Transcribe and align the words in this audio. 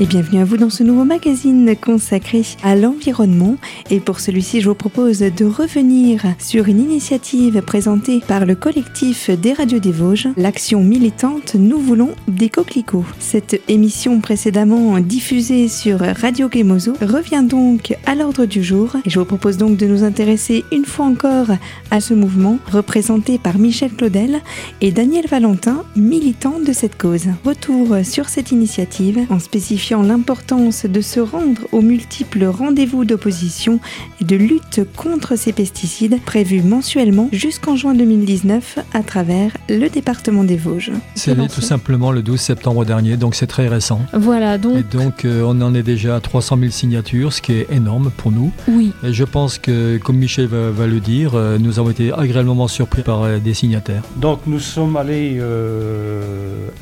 et 0.00 0.06
bienvenue 0.06 0.40
à 0.40 0.46
vous 0.46 0.56
dans 0.56 0.70
ce 0.70 0.82
nouveau 0.82 1.04
magazine 1.04 1.76
consacré 1.78 2.40
à 2.62 2.74
l'environnement. 2.74 3.56
Et 3.90 4.00
pour 4.00 4.18
celui-ci, 4.18 4.62
je 4.62 4.68
vous 4.70 4.74
propose 4.74 5.18
de 5.18 5.44
revenir 5.44 6.22
sur 6.38 6.68
une 6.68 6.80
initiative 6.80 7.60
présentée 7.60 8.20
par 8.26 8.46
le 8.46 8.54
collectif 8.54 9.28
des 9.28 9.52
radios 9.52 9.78
des 9.78 9.92
Vosges, 9.92 10.28
l'action 10.38 10.82
militante 10.82 11.54
Nous 11.54 11.78
voulons 11.78 12.12
des 12.28 12.48
coquelicots. 12.48 13.04
Cette 13.18 13.60
émission 13.68 14.20
précédemment 14.20 14.98
diffusée 15.00 15.68
sur 15.68 15.98
Radio 15.98 16.48
Gemozo 16.50 16.94
revient 17.02 17.44
donc 17.46 17.94
à 18.06 18.14
l'ordre 18.14 18.46
du 18.46 18.62
jour 18.62 18.96
et 19.04 19.10
je 19.10 19.18
vous 19.18 19.26
propose 19.26 19.58
donc 19.58 19.76
de 19.76 19.86
nous 19.86 20.02
intéresser 20.02 20.64
une 20.72 20.86
fois 20.86 21.04
encore 21.04 21.48
à 21.90 22.00
ce 22.00 22.14
mouvement 22.14 22.58
représenté 22.72 23.36
par 23.36 23.58
Michel 23.58 23.90
Claudel 23.92 24.40
et 24.80 24.92
Daniel 24.92 25.26
Valentin, 25.26 25.84
militants 25.94 26.58
de 26.66 26.72
cette 26.72 26.96
cause. 26.96 27.26
Retour 27.44 27.98
sur 28.02 28.30
cette 28.30 28.50
initiative 28.50 29.26
en 29.28 29.38
spécifiant 29.38 29.89
l'importance 29.98 30.86
de 30.86 31.00
se 31.00 31.18
rendre 31.20 31.62
aux 31.72 31.82
multiples 31.82 32.44
rendez-vous 32.44 33.04
d'opposition 33.04 33.80
et 34.20 34.24
de 34.24 34.36
lutte 34.36 34.80
contre 34.96 35.36
ces 35.36 35.52
pesticides 35.52 36.22
prévus 36.24 36.62
mensuellement 36.62 37.28
jusqu'en 37.32 37.74
juin 37.74 37.94
2019 37.94 38.78
à 38.92 39.02
travers 39.02 39.56
le 39.68 39.88
département 39.88 40.44
des 40.44 40.56
Vosges. 40.56 40.92
C'est 41.16 41.34
tout 41.48 41.60
simplement 41.60 42.12
le 42.12 42.22
12 42.22 42.40
septembre 42.40 42.84
dernier, 42.84 43.16
donc 43.16 43.34
c'est 43.34 43.48
très 43.48 43.68
récent. 43.68 44.00
Voilà, 44.12 44.58
donc. 44.58 44.76
Et 44.78 44.82
donc 44.82 45.24
euh, 45.24 45.42
on 45.44 45.60
en 45.60 45.74
est 45.74 45.82
déjà 45.82 46.16
à 46.16 46.20
300 46.20 46.58
000 46.58 46.70
signatures, 46.70 47.32
ce 47.32 47.42
qui 47.42 47.52
est 47.52 47.66
énorme 47.72 48.10
pour 48.16 48.30
nous. 48.30 48.52
Oui. 48.68 48.92
Et 49.02 49.12
je 49.12 49.24
pense 49.24 49.58
que, 49.58 49.98
comme 49.98 50.16
Michel 50.16 50.46
va, 50.46 50.86
le 50.86 51.00
dire, 51.00 51.32
euh, 51.34 51.58
nous 51.58 51.78
avons 51.78 51.90
été 51.90 52.12
agréablement 52.12 52.68
surpris 52.68 53.02
par 53.02 53.22
euh, 53.22 53.38
des 53.38 53.54
signataires. 53.54 54.02
Donc 54.16 54.40
nous 54.46 54.60
sommes 54.60 54.96
allés 54.96 55.40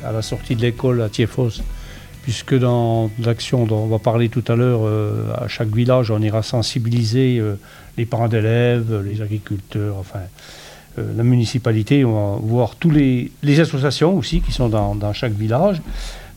à 0.05 0.11
la 0.11 0.21
sortie 0.21 0.55
de 0.55 0.61
l'école 0.61 1.01
à 1.01 1.09
Thiefos 1.09 1.61
puisque 2.29 2.53
dans 2.53 3.09
l'action 3.17 3.65
dont 3.65 3.85
on 3.85 3.87
va 3.87 3.97
parler 3.97 4.29
tout 4.29 4.43
à 4.49 4.55
l'heure, 4.55 4.81
euh, 4.83 5.33
à 5.35 5.47
chaque 5.47 5.73
village, 5.75 6.11
on 6.11 6.21
ira 6.21 6.43
sensibiliser 6.43 7.39
euh, 7.39 7.55
les 7.97 8.05
parents 8.05 8.27
d'élèves, 8.27 9.03
les 9.03 9.23
agriculteurs, 9.23 9.95
enfin 9.97 10.19
euh, 10.99 11.11
la 11.17 11.23
municipalité, 11.23 12.05
on 12.05 12.13
va 12.13 12.39
voir 12.39 12.75
tous 12.75 12.91
les, 12.91 13.31
associations 13.59 14.15
aussi 14.15 14.41
qui 14.41 14.51
sont 14.51 14.69
dans, 14.69 15.11
chaque 15.11 15.31
village. 15.31 15.81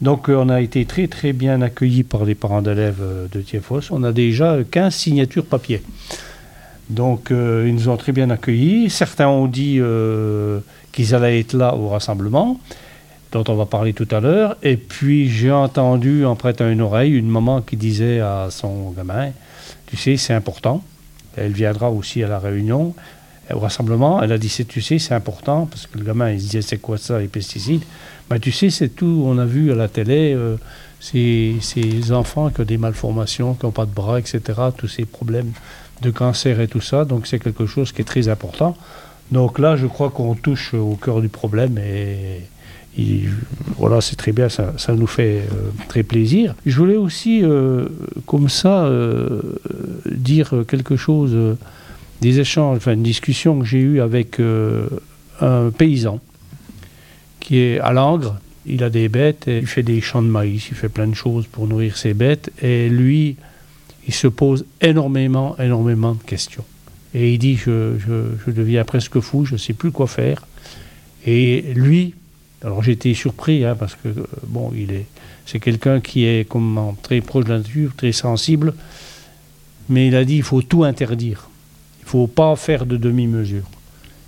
Donc 0.00 0.30
on 0.30 0.48
a 0.48 0.62
été 0.62 0.86
très 0.86 1.08
très 1.08 1.34
bien 1.34 1.60
accueillis 1.60 2.04
par 2.04 2.24
les 2.24 2.36
parents 2.36 2.62
d'élèves 2.62 3.04
de 3.30 3.40
Tiefos. 3.42 3.90
On 3.90 4.02
a 4.02 4.12
déjà 4.12 4.56
15 4.70 4.94
signatures 4.94 5.44
papier. 5.44 5.82
Donc 6.88 7.28
ils 7.30 7.74
nous 7.74 7.90
ont 7.90 7.98
très 7.98 8.12
bien 8.12 8.30
accueillis. 8.30 8.88
Certains 8.88 9.28
ont 9.28 9.46
dit 9.46 9.78
qu'ils 10.90 11.14
allaient 11.14 11.40
être 11.40 11.52
là 11.52 11.74
au 11.74 11.90
rassemblement 11.90 12.58
dont 13.32 13.44
on 13.48 13.54
va 13.54 13.66
parler 13.66 13.92
tout 13.92 14.08
à 14.10 14.20
l'heure. 14.20 14.56
Et 14.62 14.76
puis 14.76 15.28
j'ai 15.28 15.50
entendu 15.50 16.24
en 16.24 16.36
prêtant 16.36 16.68
une 16.68 16.80
oreille 16.80 17.12
une 17.12 17.28
maman 17.28 17.62
qui 17.62 17.76
disait 17.76 18.20
à 18.20 18.48
son 18.50 18.90
gamin, 18.90 19.30
tu 19.86 19.96
sais, 19.96 20.16
c'est 20.16 20.34
important. 20.34 20.82
Elle 21.36 21.52
viendra 21.52 21.90
aussi 21.90 22.22
à 22.22 22.28
la 22.28 22.38
réunion, 22.38 22.94
au 23.52 23.58
rassemblement. 23.58 24.22
Elle 24.22 24.32
a 24.32 24.38
dit, 24.38 24.48
tu 24.68 24.80
sais, 24.80 24.98
c'est 24.98 25.14
important, 25.14 25.66
parce 25.66 25.86
que 25.86 25.98
le 25.98 26.04
gamin, 26.04 26.30
il 26.30 26.40
se 26.40 26.44
disait, 26.44 26.62
c'est 26.62 26.78
quoi 26.78 26.98
ça, 26.98 27.18
les 27.18 27.28
pesticides? 27.28 27.82
Ben, 28.28 28.38
Tu 28.38 28.52
sais, 28.52 28.70
c'est 28.70 28.90
tout, 28.90 29.24
on 29.26 29.38
a 29.38 29.44
vu 29.44 29.72
à 29.72 29.74
la 29.74 29.88
télé, 29.88 30.34
euh, 30.34 30.56
ces, 31.00 32.12
enfants 32.12 32.50
qui 32.50 32.60
ont 32.60 32.64
des 32.64 32.78
malformations, 32.78 33.54
qui 33.54 33.66
n'ont 33.66 33.72
pas 33.72 33.86
de 33.86 33.90
bras, 33.90 34.18
etc., 34.18 34.40
tous 34.76 34.88
ces 34.88 35.04
problèmes 35.04 35.52
de 36.00 36.10
cancer 36.10 36.60
et 36.60 36.68
tout 36.68 36.80
ça. 36.80 37.04
Donc 37.04 37.26
c'est 37.26 37.38
quelque 37.38 37.66
chose 37.66 37.92
qui 37.92 38.02
est 38.02 38.04
très 38.04 38.28
important. 38.28 38.76
Donc 39.30 39.58
là, 39.58 39.76
je 39.76 39.86
crois 39.86 40.10
qu'on 40.10 40.34
touche 40.34 40.74
au 40.74 40.96
cœur 40.96 41.20
du 41.20 41.28
problème 41.28 41.78
et 41.78 42.40
voilà, 43.78 44.00
c'est 44.00 44.16
très 44.16 44.32
bien, 44.32 44.48
ça, 44.48 44.72
nous 44.88 45.06
fait 45.06 45.42
euh, 45.52 45.70
très 45.88 46.02
plaisir. 46.02 46.54
Je 46.66 46.76
voulais 46.76 46.96
aussi, 46.96 47.42
euh, 47.42 47.86
comme 48.26 48.48
ça, 48.48 48.84
euh, 48.84 49.40
dire 50.10 50.52
quelque 50.68 50.96
chose, 50.96 51.36
des 52.20 52.40
échanges, 52.40 52.76
enfin 52.76 52.92
une 52.92 53.02
discussion 53.02 53.58
que 53.58 53.64
j'ai 53.64 53.80
eue 53.80 54.00
avec 54.00 54.40
un 55.40 55.70
paysan 55.70 56.20
qui 57.40 57.58
est 57.58 57.80
à 57.80 57.92
Langres. 57.92 58.36
Il 58.64 58.84
a 58.84 58.90
des 58.90 59.08
bêtes, 59.08 59.44
il 59.48 59.66
fait 59.66 59.82
des 59.82 60.00
champs 60.00 60.22
de 60.22 60.28
maïs, 60.28 60.68
il 60.68 60.76
fait 60.76 60.88
plein 60.88 61.08
de 61.08 61.14
choses 61.14 61.46
pour 61.48 61.66
nourrir 61.66 61.96
ses 61.96 62.14
bêtes. 62.14 62.52
Et 62.62 62.88
lui, 62.88 63.34
il 64.06 64.14
se 64.14 64.28
pose 64.28 64.64
énormément, 64.80 65.56
énormément 65.58 66.12
de 66.12 66.22
questions. 66.22 66.64
Et 67.14 67.32
il 67.32 67.38
dit, 67.38 67.56
je, 67.56 67.94
je 68.46 68.50
deviens 68.52 68.84
presque 68.84 69.18
fou, 69.18 69.44
je 69.44 69.54
ne 69.54 69.58
sais 69.58 69.72
plus 69.72 69.90
quoi 69.90 70.06
faire. 70.06 70.46
Et 71.26 71.72
lui, 71.74 72.14
alors 72.64 72.86
été 72.88 73.14
surpris, 73.14 73.64
hein, 73.64 73.76
parce 73.78 73.94
que, 73.94 74.08
euh, 74.08 74.24
bon, 74.46 74.72
il 74.74 74.92
est, 74.92 75.06
c'est 75.46 75.60
quelqu'un 75.60 76.00
qui 76.00 76.24
est 76.24 76.48
comme 76.48 76.94
très 77.02 77.20
proche 77.20 77.44
de 77.44 77.50
la 77.50 77.58
nature, 77.58 77.92
très 77.96 78.12
sensible, 78.12 78.74
mais 79.88 80.08
il 80.08 80.16
a 80.16 80.24
dit 80.24 80.36
il 80.36 80.42
faut 80.42 80.62
tout 80.62 80.84
interdire. 80.84 81.48
Il 82.00 82.04
ne 82.04 82.08
faut 82.08 82.26
pas 82.26 82.54
faire 82.56 82.86
de 82.86 82.96
demi-mesure. 82.96 83.64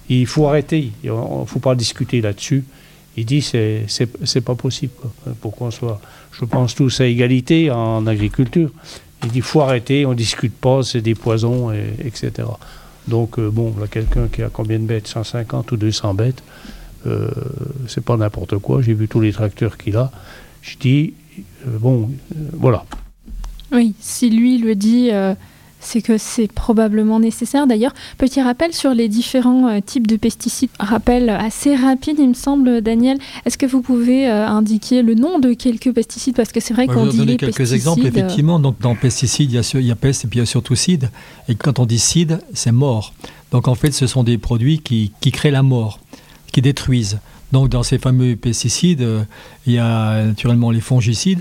Il 0.08 0.26
faut 0.26 0.46
arrêter, 0.46 0.92
il 1.02 1.10
ne 1.10 1.44
faut 1.46 1.60
pas 1.60 1.74
discuter 1.74 2.20
là-dessus. 2.20 2.64
Il 3.16 3.24
dit 3.24 3.42
c'est 3.42 3.86
c'est 3.88 4.40
pas 4.40 4.56
possible 4.56 4.92
pour 5.40 5.54
qu'on 5.54 5.70
soit, 5.70 6.00
je 6.32 6.44
pense 6.44 6.74
tous 6.74 7.00
à 7.00 7.06
égalité 7.06 7.70
en 7.70 8.06
agriculture. 8.06 8.70
Il 9.22 9.30
dit 9.30 9.40
faut 9.40 9.60
arrêter, 9.60 10.04
on 10.04 10.14
discute 10.14 10.52
pas, 10.52 10.82
c'est 10.82 11.00
des 11.00 11.14
poisons, 11.14 11.72
etc. 11.72 12.48
Donc 13.06 13.38
euh, 13.38 13.50
bon, 13.50 13.74
là 13.80 13.86
quelqu'un 13.86 14.28
qui 14.28 14.42
a 14.42 14.48
combien 14.48 14.78
de 14.78 14.84
bêtes? 14.84 15.06
150 15.06 15.72
ou 15.72 15.76
200 15.76 16.14
bêtes 16.14 16.42
euh, 17.06 17.28
c'est 17.88 18.04
pas 18.04 18.16
n'importe 18.16 18.58
quoi. 18.58 18.82
J'ai 18.82 18.94
vu 18.94 19.08
tous 19.08 19.20
les 19.20 19.32
tracteurs 19.32 19.76
qu'il 19.76 19.96
a. 19.96 20.10
Je 20.62 20.76
dis, 20.78 21.14
euh, 21.38 21.78
bon, 21.78 22.10
euh, 22.32 22.38
voilà. 22.52 22.84
Oui, 23.72 23.94
si 24.00 24.30
lui 24.30 24.58
le 24.58 24.74
dit, 24.74 25.10
c'est 25.80 26.00
que 26.00 26.16
c'est 26.16 26.46
probablement 26.46 27.18
nécessaire. 27.18 27.66
D'ailleurs, 27.66 27.92
petit 28.18 28.40
rappel 28.40 28.72
sur 28.72 28.94
les 28.94 29.08
différents 29.08 29.80
types 29.80 30.06
de 30.06 30.16
pesticides. 30.16 30.70
Rappel 30.78 31.28
assez 31.28 31.74
rapide, 31.74 32.16
il 32.20 32.28
me 32.28 32.34
semble, 32.34 32.82
Daniel. 32.82 33.18
Est-ce 33.44 33.58
que 33.58 33.66
vous 33.66 33.82
pouvez 33.82 34.28
indiquer 34.28 35.02
le 35.02 35.14
nom 35.14 35.40
de 35.40 35.54
quelques 35.54 35.92
pesticides? 35.92 36.36
Parce 36.36 36.52
que 36.52 36.60
c'est 36.60 36.72
vrai 36.72 36.86
qu'on 36.86 37.06
dit 37.06 37.16
donner 37.16 37.36
quelques 37.36 37.72
exemples. 37.72 38.06
Effectivement, 38.06 38.60
donc 38.60 38.78
dans 38.80 38.94
pesticides, 38.94 39.50
il 39.50 39.56
y, 39.56 39.58
a, 39.58 39.72
il 39.74 39.86
y 39.86 39.90
a 39.90 39.96
peste 39.96 40.24
et 40.24 40.28
puis 40.28 40.38
il 40.38 40.42
y 40.42 40.44
a 40.44 40.46
surtout 40.46 40.76
cide. 40.76 41.10
Et 41.48 41.56
quand 41.56 41.80
on 41.80 41.86
dit 41.86 41.98
cide, 41.98 42.38
c'est 42.52 42.70
mort. 42.70 43.12
Donc 43.50 43.66
en 43.66 43.74
fait, 43.74 43.90
ce 43.90 44.06
sont 44.06 44.22
des 44.22 44.38
produits 44.38 44.78
qui, 44.78 45.10
qui 45.20 45.32
créent 45.32 45.50
la 45.50 45.64
mort 45.64 45.98
qui 46.54 46.62
détruisent. 46.62 47.18
Donc 47.52 47.68
dans 47.68 47.82
ces 47.82 47.98
fameux 47.98 48.36
pesticides, 48.36 49.02
euh, 49.02 49.24
il 49.66 49.72
y 49.72 49.78
a 49.78 50.24
naturellement 50.24 50.70
les 50.70 50.80
fongicides 50.80 51.40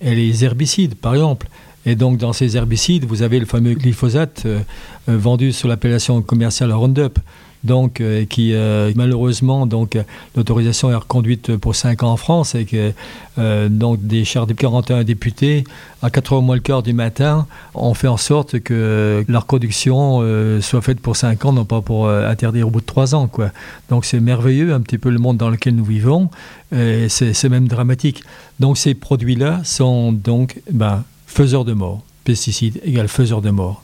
et 0.00 0.16
les 0.16 0.44
herbicides, 0.44 0.96
par 0.96 1.14
exemple. 1.14 1.46
Et 1.86 1.94
donc 1.94 2.18
dans 2.18 2.32
ces 2.32 2.56
herbicides, 2.56 3.04
vous 3.04 3.22
avez 3.22 3.38
le 3.38 3.46
fameux 3.46 3.74
glyphosate 3.74 4.42
euh, 4.44 4.60
euh, 5.08 5.16
vendu 5.16 5.52
sous 5.52 5.68
l'appellation 5.68 6.22
commerciale 6.22 6.72
Roundup 6.72 7.20
donc 7.64 8.00
euh, 8.00 8.24
qui 8.24 8.54
euh, 8.54 8.92
malheureusement 8.96 9.66
donc 9.66 9.98
l'autorisation 10.36 10.90
est 10.90 10.94
reconduite 10.94 11.56
pour 11.56 11.74
5 11.76 12.02
ans 12.02 12.12
en 12.12 12.16
France 12.16 12.54
et 12.54 12.64
que 12.64 12.92
euh, 13.38 13.68
donc 13.68 14.04
des 14.06 14.24
chars 14.24 14.46
des 14.46 14.54
41 14.54 15.04
députés 15.04 15.64
à 16.02 16.10
4 16.10 16.34
h 16.34 16.42
moins 16.42 16.56
le 16.56 16.60
quart 16.60 16.82
du 16.82 16.92
matin 16.92 17.46
ont 17.74 17.94
fait 17.94 18.08
en 18.08 18.16
sorte 18.16 18.60
que 18.60 19.24
la 19.28 19.38
reconduction 19.38 20.20
soit 20.60 20.82
faite 20.82 21.00
pour 21.00 21.16
5 21.16 21.44
ans 21.44 21.52
non 21.52 21.64
pas 21.64 21.80
pour 21.80 22.08
interdire 22.08 22.66
au 22.66 22.70
bout 22.70 22.80
de 22.80 22.86
3 22.86 23.14
ans 23.14 23.28
quoi. 23.28 23.50
Donc 23.88 24.04
c'est 24.04 24.20
merveilleux 24.20 24.74
un 24.74 24.80
petit 24.80 24.98
peu 24.98 25.10
le 25.10 25.18
monde 25.18 25.36
dans 25.36 25.50
lequel 25.50 25.76
nous 25.76 25.84
vivons 25.84 26.30
et 26.74 27.08
c'est 27.08 27.48
même 27.48 27.68
dramatique. 27.68 28.24
Donc 28.58 28.78
ces 28.78 28.94
produits 28.94 29.36
là 29.36 29.60
sont 29.64 30.12
donc 30.12 30.60
ben, 30.70 31.04
faiseurs 31.26 31.64
de 31.64 31.72
mort 31.72 32.02
pesticides 32.24 32.80
égale 32.84 33.08
faiseurs 33.08 33.42
de 33.42 33.50
mort 33.50 33.82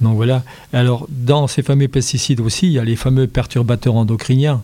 donc 0.00 0.16
voilà. 0.16 0.42
Alors, 0.72 1.06
dans 1.10 1.46
ces 1.46 1.62
fameux 1.62 1.88
pesticides 1.88 2.40
aussi, 2.40 2.66
il 2.66 2.72
y 2.72 2.78
a 2.78 2.84
les 2.84 2.96
fameux 2.96 3.26
perturbateurs 3.26 3.94
endocriniens 3.96 4.62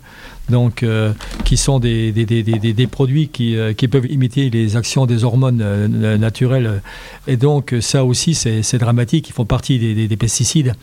donc, 0.49 0.83
euh, 0.83 1.13
qui 1.45 1.57
sont 1.57 1.81
des, 1.81 2.13
des, 2.13 2.25
des, 2.25 2.43
des 2.43 2.87
produits 2.87 3.29
qui, 3.29 3.57
euh, 3.57 3.73
qui, 3.73 3.89
peuvent 3.89 4.07
imiter 4.07 4.49
les 4.49 4.77
actions 4.77 5.07
des 5.07 5.25
hormones 5.25 5.61
euh, 5.63 6.17
naturelles. 6.17 6.83
Et 7.27 7.37
donc, 7.37 7.75
ça 7.81 8.05
aussi, 8.05 8.35
c'est 8.35 8.79
dramatique. 8.79 9.29
Ils 9.29 9.33
font 9.33 9.45
partie 9.45 9.79
des, 9.79 10.17
pesticides. 10.17 10.75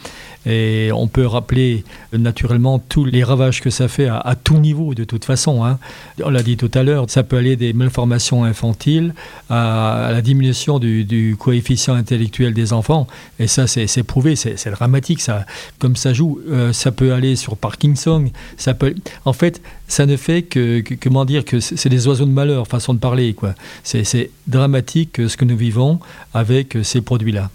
Et 0.46 0.90
on 0.94 1.08
peut 1.08 1.26
rappeler 1.26 1.86
naturellement 2.12 2.78
tous 2.78 3.06
les 3.06 3.24
ravages 3.24 3.62
que 3.62 3.70
ça 3.70 3.88
fait 3.88 4.08
à, 4.08 4.36
tout 4.42 4.58
niveau, 4.58 4.94
de 4.94 5.06
toute 5.06 5.24
façon. 5.24 5.64
Hein. 5.64 5.80
On 6.24 6.30
l'a 6.30 6.44
dit 6.44 6.58
tout 6.58 6.72
à 6.74 6.84
l'heure, 6.84 7.06
ça 7.10 7.24
peut 7.24 7.38
aller 7.38 7.56
des 7.56 7.72
malformations 7.72 8.44
infantiles 8.44 9.14
à, 9.50 10.10
la 10.12 10.22
diminution 10.22 10.80
du, 10.80 11.06
du, 11.06 11.38
coefficient 11.40 11.96
intellectuel 11.96 12.54
des 12.54 12.74
enfants. 12.74 13.08
Et 13.40 13.48
ça, 13.48 13.68
c'est 13.68 14.04
prouvé, 14.04 14.36
c'est 14.36 14.72
dramatique. 14.72 15.22
Ça, 15.22 15.46
comme 15.80 15.96
ça 15.96 16.12
joue, 16.14 16.42
ça 16.74 16.92
peut 16.92 17.14
aller 17.14 17.38
sur 17.38 17.56
Parkinson. 17.56 18.26
Ça 18.58 18.74
peut, 18.74 18.94
en 19.24 19.34
fait, 19.34 19.53
ça 19.88 20.06
ne 20.06 20.18
fait 20.18 20.44
que, 20.44 20.84
comment 21.02 21.26
dire, 21.26 21.46
que 21.46 21.60
c'est 21.60 21.90
des 21.90 22.08
oiseaux 22.08 22.26
de 22.26 22.32
malheur, 22.32 22.68
façon 22.68 22.94
de 22.94 23.00
parler. 23.00 23.34
quoi. 23.34 23.56
C'est 23.84 24.32
dramatique 24.48 25.28
ce 25.28 25.38
que 25.38 25.46
nous 25.46 25.58
vivons 25.58 26.00
avec 26.34 26.78
ces 26.84 27.02
produits-là. 27.02 27.50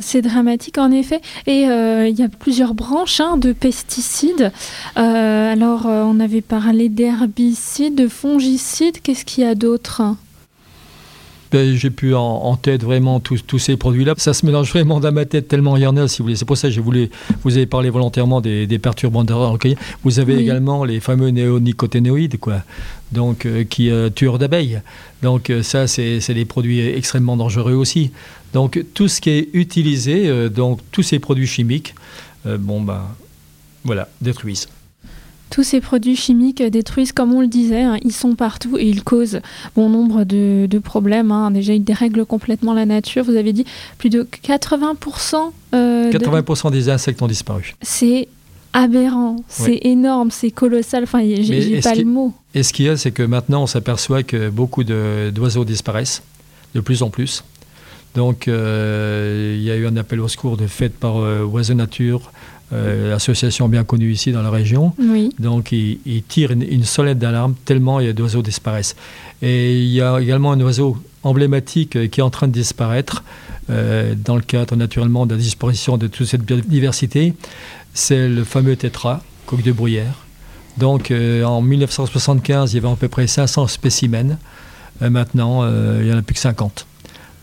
C'est 0.00 0.22
dramatique 0.22 0.78
en 0.78 0.90
effet. 0.92 1.20
Et 1.46 1.68
euh, 1.68 2.08
il 2.08 2.18
y 2.18 2.22
a 2.22 2.28
plusieurs 2.28 2.74
branches 2.74 3.20
hein, 3.20 3.36
de 3.36 3.52
pesticides. 3.52 4.52
Euh, 4.96 5.52
alors, 5.52 5.86
euh, 5.86 6.02
on 6.04 6.20
avait 6.20 6.40
parlé 6.40 6.88
d'herbicides, 6.88 7.96
de 7.96 8.08
fongicides. 8.08 9.00
Qu'est-ce 9.02 9.24
qu'il 9.24 9.44
y 9.44 9.46
a 9.46 9.54
d'autre? 9.54 10.02
Ben, 11.50 11.74
j'ai 11.74 11.90
pu 11.90 12.14
en, 12.14 12.56
tête 12.56 12.82
vraiment 12.82 13.20
tous, 13.20 13.58
ces 13.58 13.76
produits-là. 13.76 14.14
Ça 14.16 14.34
se 14.34 14.44
mélange 14.44 14.70
vraiment 14.70 15.00
dans 15.00 15.12
ma 15.12 15.24
tête 15.24 15.48
tellement 15.48 15.76
il 15.76 15.82
y 15.82 15.86
en 15.86 15.96
a, 15.96 16.08
si 16.08 16.18
vous 16.18 16.24
voulez. 16.24 16.36
C'est 16.36 16.44
pour 16.44 16.56
ça 16.56 16.68
que 16.68 16.74
je 16.74 16.80
voulais, 16.80 17.10
vous 17.42 17.56
avez 17.56 17.66
parlé 17.66 17.90
volontairement 17.90 18.40
des, 18.40 18.66
des 18.66 18.78
perturbateurs 18.78 19.58
Vous 20.04 20.20
avez 20.20 20.36
également 20.36 20.84
les 20.84 21.00
fameux 21.00 21.30
néonicotinoïdes, 21.30 22.38
quoi, 22.38 22.62
donc, 23.12 23.46
euh, 23.46 23.64
qui 23.64 23.90
euh, 23.90 24.10
tueurs 24.10 24.38
d'abeilles. 24.38 24.80
Donc 25.22 25.50
euh, 25.50 25.62
ça, 25.62 25.86
c'est 25.86 26.34
des 26.34 26.44
produits 26.44 26.80
extrêmement 26.80 27.36
dangereux 27.36 27.74
aussi. 27.74 28.12
Donc 28.52 28.82
tout 28.94 29.08
ce 29.08 29.20
qui 29.20 29.30
est 29.30 29.48
utilisé, 29.52 30.48
donc 30.48 30.80
tous 30.90 31.02
ces 31.02 31.18
produits 31.18 31.46
chimiques, 31.46 31.94
bon 32.46 32.80
ben 32.80 33.02
voilà, 33.84 34.08
détruisent. 34.22 34.68
Tous 35.50 35.62
ces 35.62 35.80
produits 35.80 36.16
chimiques 36.16 36.62
détruisent, 36.62 37.12
comme 37.12 37.32
on 37.32 37.40
le 37.40 37.46
disait, 37.46 37.82
hein, 37.82 37.96
ils 38.02 38.12
sont 38.12 38.34
partout 38.34 38.76
et 38.78 38.88
ils 38.88 39.02
causent 39.02 39.40
bon 39.74 39.88
nombre 39.88 40.24
de, 40.24 40.78
problèmes. 40.78 41.32
Hein. 41.32 41.50
Déjà, 41.50 41.74
ils 41.74 41.84
dérèglent 41.84 42.24
complètement 42.24 42.74
la 42.74 42.86
nature. 42.86 43.24
Vous 43.24 43.36
avez 43.36 43.52
dit 43.52 43.64
plus 43.98 44.10
de 44.10 44.22
80%. 44.22 45.52
80% 45.72 46.70
des 46.70 46.88
insectes 46.88 47.20
ont 47.22 47.26
disparu. 47.26 47.74
C'est 47.82 48.28
aberrant, 48.72 49.36
c'est 49.48 49.80
énorme, 49.82 50.30
c'est 50.30 50.50
colossal. 50.50 51.04
Enfin, 51.04 51.20
j'ai 51.24 51.80
pas 51.80 51.94
le 51.94 52.04
mot. 52.04 52.32
Et 52.54 52.62
ce 52.62 52.72
qu'il 52.72 52.86
y 52.86 52.88
a, 52.88 52.96
c'est 52.96 53.10
que 53.10 53.22
maintenant, 53.22 53.62
on 53.62 53.66
s'aperçoit 53.66 54.22
que 54.22 54.50
beaucoup 54.50 54.84
d'oiseaux 54.84 55.64
disparaissent 55.64 56.22
de 56.74 56.80
plus 56.80 57.02
en 57.02 57.10
plus. 57.10 57.44
Donc, 58.14 58.48
euh, 58.48 59.54
il 59.56 59.62
y 59.62 59.70
a 59.70 59.76
eu 59.76 59.86
un 59.86 59.96
appel 59.96 60.20
au 60.20 60.28
secours 60.28 60.56
de 60.56 60.66
fait 60.66 60.88
par 60.88 61.18
euh, 61.18 61.44
Oiseaux 61.44 61.74
Nature, 61.74 62.32
euh, 62.72 63.14
association 63.14 63.68
bien 63.68 63.84
connue 63.84 64.10
ici 64.10 64.32
dans 64.32 64.42
la 64.42 64.50
région. 64.50 64.94
Donc, 65.38 65.72
ils, 65.72 66.22
tirent 66.28 66.50
une, 66.50 66.62
une 66.62 66.84
sonnette 66.84 67.18
d'alarme 67.18 67.54
tellement 67.64 68.00
il 68.00 68.06
y 68.06 68.10
a 68.10 68.12
d'oiseaux 68.12 68.42
disparaissent. 68.42 68.96
Et 69.42 69.78
il 69.78 69.88
y 69.88 70.00
a 70.00 70.18
également 70.18 70.52
un 70.52 70.60
oiseau 70.60 70.96
emblématique 71.22 72.10
qui 72.10 72.20
est 72.20 72.22
en 72.22 72.30
train 72.30 72.46
de 72.46 72.52
disparaître 72.52 73.24
dans 73.68 74.34
le 74.34 74.40
cadre 74.40 74.76
naturellement 74.76 75.26
de 75.26 75.34
la 75.34 75.40
disparition 75.40 75.98
de 75.98 76.06
toute 76.06 76.26
cette 76.26 76.42
biodiversité 76.42 77.34
c'est 77.98 78.28
le 78.28 78.44
fameux 78.44 78.76
tétra, 78.76 79.22
coq 79.46 79.62
de 79.62 79.72
bruyère. 79.72 80.14
Donc 80.76 81.10
euh, 81.10 81.42
en 81.42 81.60
1975, 81.60 82.72
il 82.72 82.76
y 82.76 82.78
avait 82.78 82.88
à 82.88 82.96
peu 82.96 83.08
près 83.08 83.26
500 83.26 83.66
spécimens. 83.66 84.38
Euh, 85.02 85.10
maintenant, 85.10 85.62
euh, 85.62 85.98
il 86.00 86.06
n'y 86.06 86.12
en 86.12 86.18
a 86.18 86.22
plus 86.22 86.34
que 86.34 86.40
50. 86.40 86.86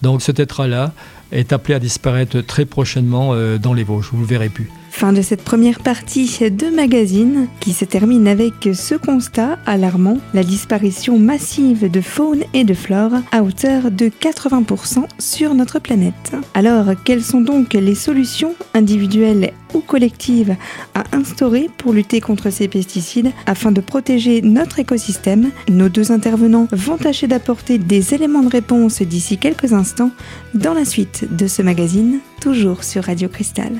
Donc 0.01 0.21
ce 0.21 0.31
tétra-là 0.31 0.93
est 1.31 1.53
appelé 1.53 1.73
à 1.73 1.79
disparaître 1.79 2.41
très 2.41 2.65
prochainement 2.65 3.33
dans 3.57 3.73
les 3.73 3.83
Vosges. 3.83 4.09
Vous 4.11 4.17
ne 4.17 4.21
le 4.21 4.27
verrez 4.27 4.49
plus. 4.49 4.69
Fin 4.91 5.11
de 5.11 5.21
cette 5.21 5.43
première 5.43 5.81
partie 5.81 6.39
de 6.39 6.73
magazine 6.73 7.47
qui 7.59 7.73
se 7.73 7.83
termine 7.83 8.29
avec 8.29 8.53
ce 8.73 8.95
constat 8.95 9.59
alarmant, 9.65 10.19
la 10.33 10.41
disparition 10.41 11.19
massive 11.19 11.91
de 11.91 11.99
faune 11.99 12.43
et 12.53 12.63
de 12.63 12.73
flore 12.73 13.11
à 13.33 13.43
hauteur 13.43 13.91
de 13.91 14.05
80% 14.05 15.03
sur 15.19 15.53
notre 15.53 15.79
planète. 15.79 16.31
Alors, 16.53 16.91
quelles 17.03 17.23
sont 17.23 17.41
donc 17.41 17.73
les 17.73 17.93
solutions 17.93 18.55
individuelles 18.73 19.51
ou 19.73 19.81
collectives 19.81 20.55
à 20.93 21.03
instaurer 21.11 21.69
pour 21.77 21.91
lutter 21.91 22.21
contre 22.21 22.49
ces 22.49 22.69
pesticides 22.69 23.33
afin 23.47 23.73
de 23.73 23.81
protéger 23.81 24.41
notre 24.41 24.79
écosystème? 24.79 25.49
Nos 25.67 25.89
deux 25.89 26.13
intervenants 26.13 26.69
vont 26.71 26.95
tâcher 26.95 27.27
d'apporter 27.27 27.77
des 27.79 28.13
éléments 28.13 28.43
de 28.43 28.49
réponse 28.49 29.01
d'ici 29.01 29.37
quelques 29.37 29.73
instants 29.73 30.11
dans 30.53 30.73
la 30.73 30.85
suite 30.85 31.14
de 31.23 31.47
ce 31.47 31.61
magazine, 31.61 32.19
toujours 32.41 32.83
sur 32.83 33.05
Radio 33.05 33.29
Cristal. 33.29 33.71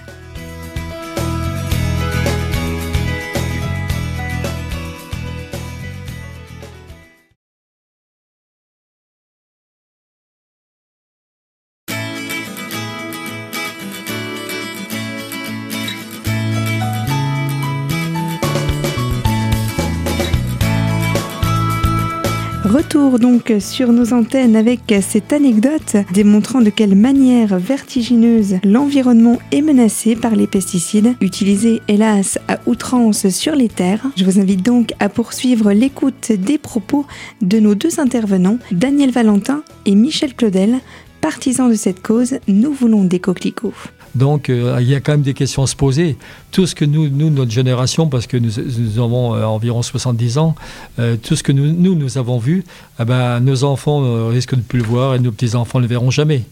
Retour 22.76 23.20
donc 23.20 23.54
sur 23.60 23.94
nos 23.94 24.12
antennes 24.12 24.58
avec 24.58 24.94
cette 25.02 25.32
anecdote 25.32 25.96
démontrant 26.12 26.60
de 26.60 26.70
quelle 26.70 26.94
manière 26.94 27.58
vertigineuse 27.58 28.58
l'environnement 28.66 29.40
est 29.54 29.62
menacé 29.62 30.18
par 30.18 30.36
les 30.36 30.46
pesticides 30.46 31.16
utilisés 31.22 31.82
hélas 31.88 32.38
à 32.50 32.60
outrance 32.66 33.30
sur 33.30 33.56
les 33.56 33.70
terres. 33.70 34.06
Je 34.18 34.26
vous 34.26 34.42
invite 34.42 34.62
donc 34.62 34.92
à 35.00 35.08
poursuivre 35.08 35.72
l'écoute 35.72 36.34
des 36.34 36.58
propos 36.58 37.06
de 37.42 37.62
nos 37.62 37.76
deux 37.76 38.02
intervenants, 38.02 38.60
Daniel 38.74 39.12
Valentin 39.12 39.64
et 39.86 39.96
Michel 39.96 40.34
Claudel, 40.34 40.80
partisans 41.22 41.70
de 41.70 41.76
cette 41.76 42.02
cause, 42.02 42.40
nous 42.50 42.74
voulons 42.74 43.06
des 43.06 43.20
coquelicots. 43.20 43.74
Donc 44.16 44.50
euh, 44.50 44.78
il 44.80 44.88
y 44.88 44.96
a 44.96 45.02
quand 45.02 45.12
même 45.12 45.22
des 45.22 45.34
questions 45.34 45.64
à 45.64 45.68
se 45.68 45.76
poser. 45.76 46.18
Tout 46.52 46.66
ce 46.66 46.74
que 46.74 46.86
nous, 46.86 47.10
nous 47.10 47.30
notre 47.30 47.52
génération, 47.52 48.08
parce 48.08 48.28
que 48.28 48.38
nous, 48.38 48.58
avons 48.98 49.36
euh, 49.36 49.44
environ 49.44 49.82
70 49.82 50.38
ans, 50.38 50.56
euh, 51.00 51.18
tout 51.22 51.36
ce 51.36 51.44
que 51.44 51.52
nous, 51.52 51.74
nous, 51.74 52.18
avons 52.18 52.38
vu, 52.38 52.64
eh 53.00 53.06
ben, 53.06 53.42
nos 53.42 53.66
enfants 53.66 54.30
risquent 54.30 54.56
de 54.56 54.60
ne 54.60 54.62
plus 54.62 54.80
le 54.80 54.86
voir 54.86 55.16
et 55.16 55.20
nos 55.20 55.32
petits-enfants 55.32 55.80
ne 55.80 55.84
le 55.84 55.90
verront 55.90 56.12
jamais. 56.12 56.44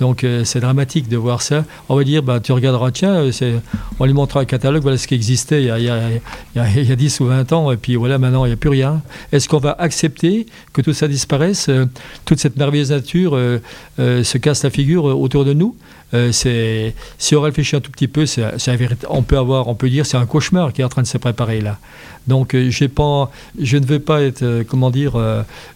Donc 0.00 0.26
c'est 0.44 0.60
dramatique 0.60 1.08
de 1.08 1.18
voir 1.18 1.42
ça. 1.42 1.64
On 1.90 1.94
va 1.94 2.02
dire, 2.02 2.22
bah, 2.22 2.40
tu 2.40 2.50
regarderas, 2.52 2.90
tiens, 2.90 3.24
on 4.00 4.04
lui 4.06 4.14
montrera 4.14 4.40
un 4.40 4.44
catalogue, 4.46 4.82
voilà 4.82 4.96
ce 4.96 5.06
qui 5.06 5.14
existait 5.14 5.62
il 5.62 5.66
y, 5.66 5.70
a, 5.70 5.78
il, 5.78 5.84
y 5.84 5.90
a, 6.58 6.68
il 6.76 6.88
y 6.88 6.90
a 6.90 6.96
10 6.96 7.20
ou 7.20 7.26
20 7.26 7.52
ans, 7.52 7.70
et 7.70 7.76
puis 7.76 7.94
voilà, 7.96 8.18
maintenant 8.18 8.46
il 8.46 8.48
n'y 8.48 8.54
a 8.54 8.56
plus 8.56 8.70
rien. 8.70 9.02
Est-ce 9.32 9.48
qu'on 9.50 9.58
va 9.58 9.76
accepter 9.78 10.46
que 10.72 10.80
tout 10.80 10.94
ça 10.94 11.08
disparaisse, 11.08 11.68
toute 12.24 12.40
cette 12.40 12.56
merveilleuse 12.56 12.90
nature 12.90 13.38
se 13.98 14.38
casse 14.38 14.64
la 14.64 14.70
figure 14.70 15.04
autour 15.04 15.44
de 15.44 15.52
nous? 15.52 15.76
C'est, 16.12 16.94
si 17.18 17.34
on 17.34 17.40
réfléchit 17.40 17.76
un 17.76 17.80
tout 17.80 17.90
petit 17.90 18.08
peu, 18.08 18.26
c'est, 18.26 18.44
on 19.08 19.22
peut 19.22 19.38
avoir, 19.38 19.68
on 19.68 19.74
peut 19.74 19.88
dire, 19.88 20.04
c'est 20.06 20.16
un 20.16 20.26
cauchemar 20.26 20.72
qui 20.72 20.82
est 20.82 20.84
en 20.84 20.88
train 20.88 21.02
de 21.02 21.06
se 21.06 21.18
préparer 21.18 21.60
là. 21.60 21.78
Donc, 22.28 22.54
euh, 22.54 22.70
j'ai 22.70 22.88
pas, 22.88 23.32
je 23.60 23.78
ne 23.78 23.84
veux 23.84 23.98
pas 23.98 24.22
être, 24.22 24.42
euh, 24.42 24.62
comment 24.66 24.90
dire, 24.90 25.14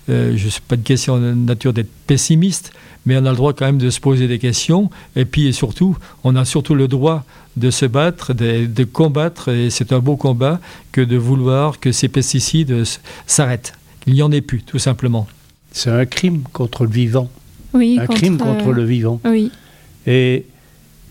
je 0.09 0.49
suis 0.49 0.61
pas 0.61 0.77
de 0.77 0.83
question 0.83 1.19
de 1.19 1.33
nature 1.33 1.73
d'être 1.73 1.91
pessimiste, 2.07 2.73
mais 3.05 3.17
on 3.17 3.25
a 3.25 3.31
le 3.31 3.37
droit 3.37 3.53
quand 3.53 3.67
même 3.67 3.79
de 3.79 3.91
se 3.91 4.01
poser 4.01 4.29
des 4.29 4.39
questions. 4.39 4.91
Et 5.15 5.25
puis, 5.25 5.53
surtout, 5.53 5.97
on 6.25 6.37
a 6.37 6.45
surtout 6.45 6.75
le 6.75 6.89
droit 6.89 7.25
de 7.57 7.71
se 7.71 7.87
battre, 7.87 8.35
de, 8.35 8.67
de 8.67 8.85
combattre, 8.85 9.49
et 9.49 9.71
c'est 9.71 9.93
un 9.93 10.01
beau 10.01 10.17
combat 10.17 10.61
que 10.93 11.01
de 11.01 11.17
vouloir 11.17 11.81
que 11.81 11.93
ces 11.93 12.09
pesticides 12.09 12.85
s'arrêtent. 13.27 13.73
Il 14.07 14.15
n'y 14.15 14.23
en 14.23 14.31
ait 14.31 14.41
plus, 14.41 14.63
tout 14.63 14.79
simplement. 14.79 15.27
C'est 15.73 15.91
un 15.91 16.07
crime 16.07 16.43
contre 16.53 16.85
le 16.85 16.91
vivant. 16.91 17.29
Oui, 17.75 17.99
un 18.01 18.07
crime 18.07 18.39
contre 18.39 18.73
le 18.73 18.85
vivant. 18.85 19.21
Oui. 19.25 19.51
Et 20.07 20.47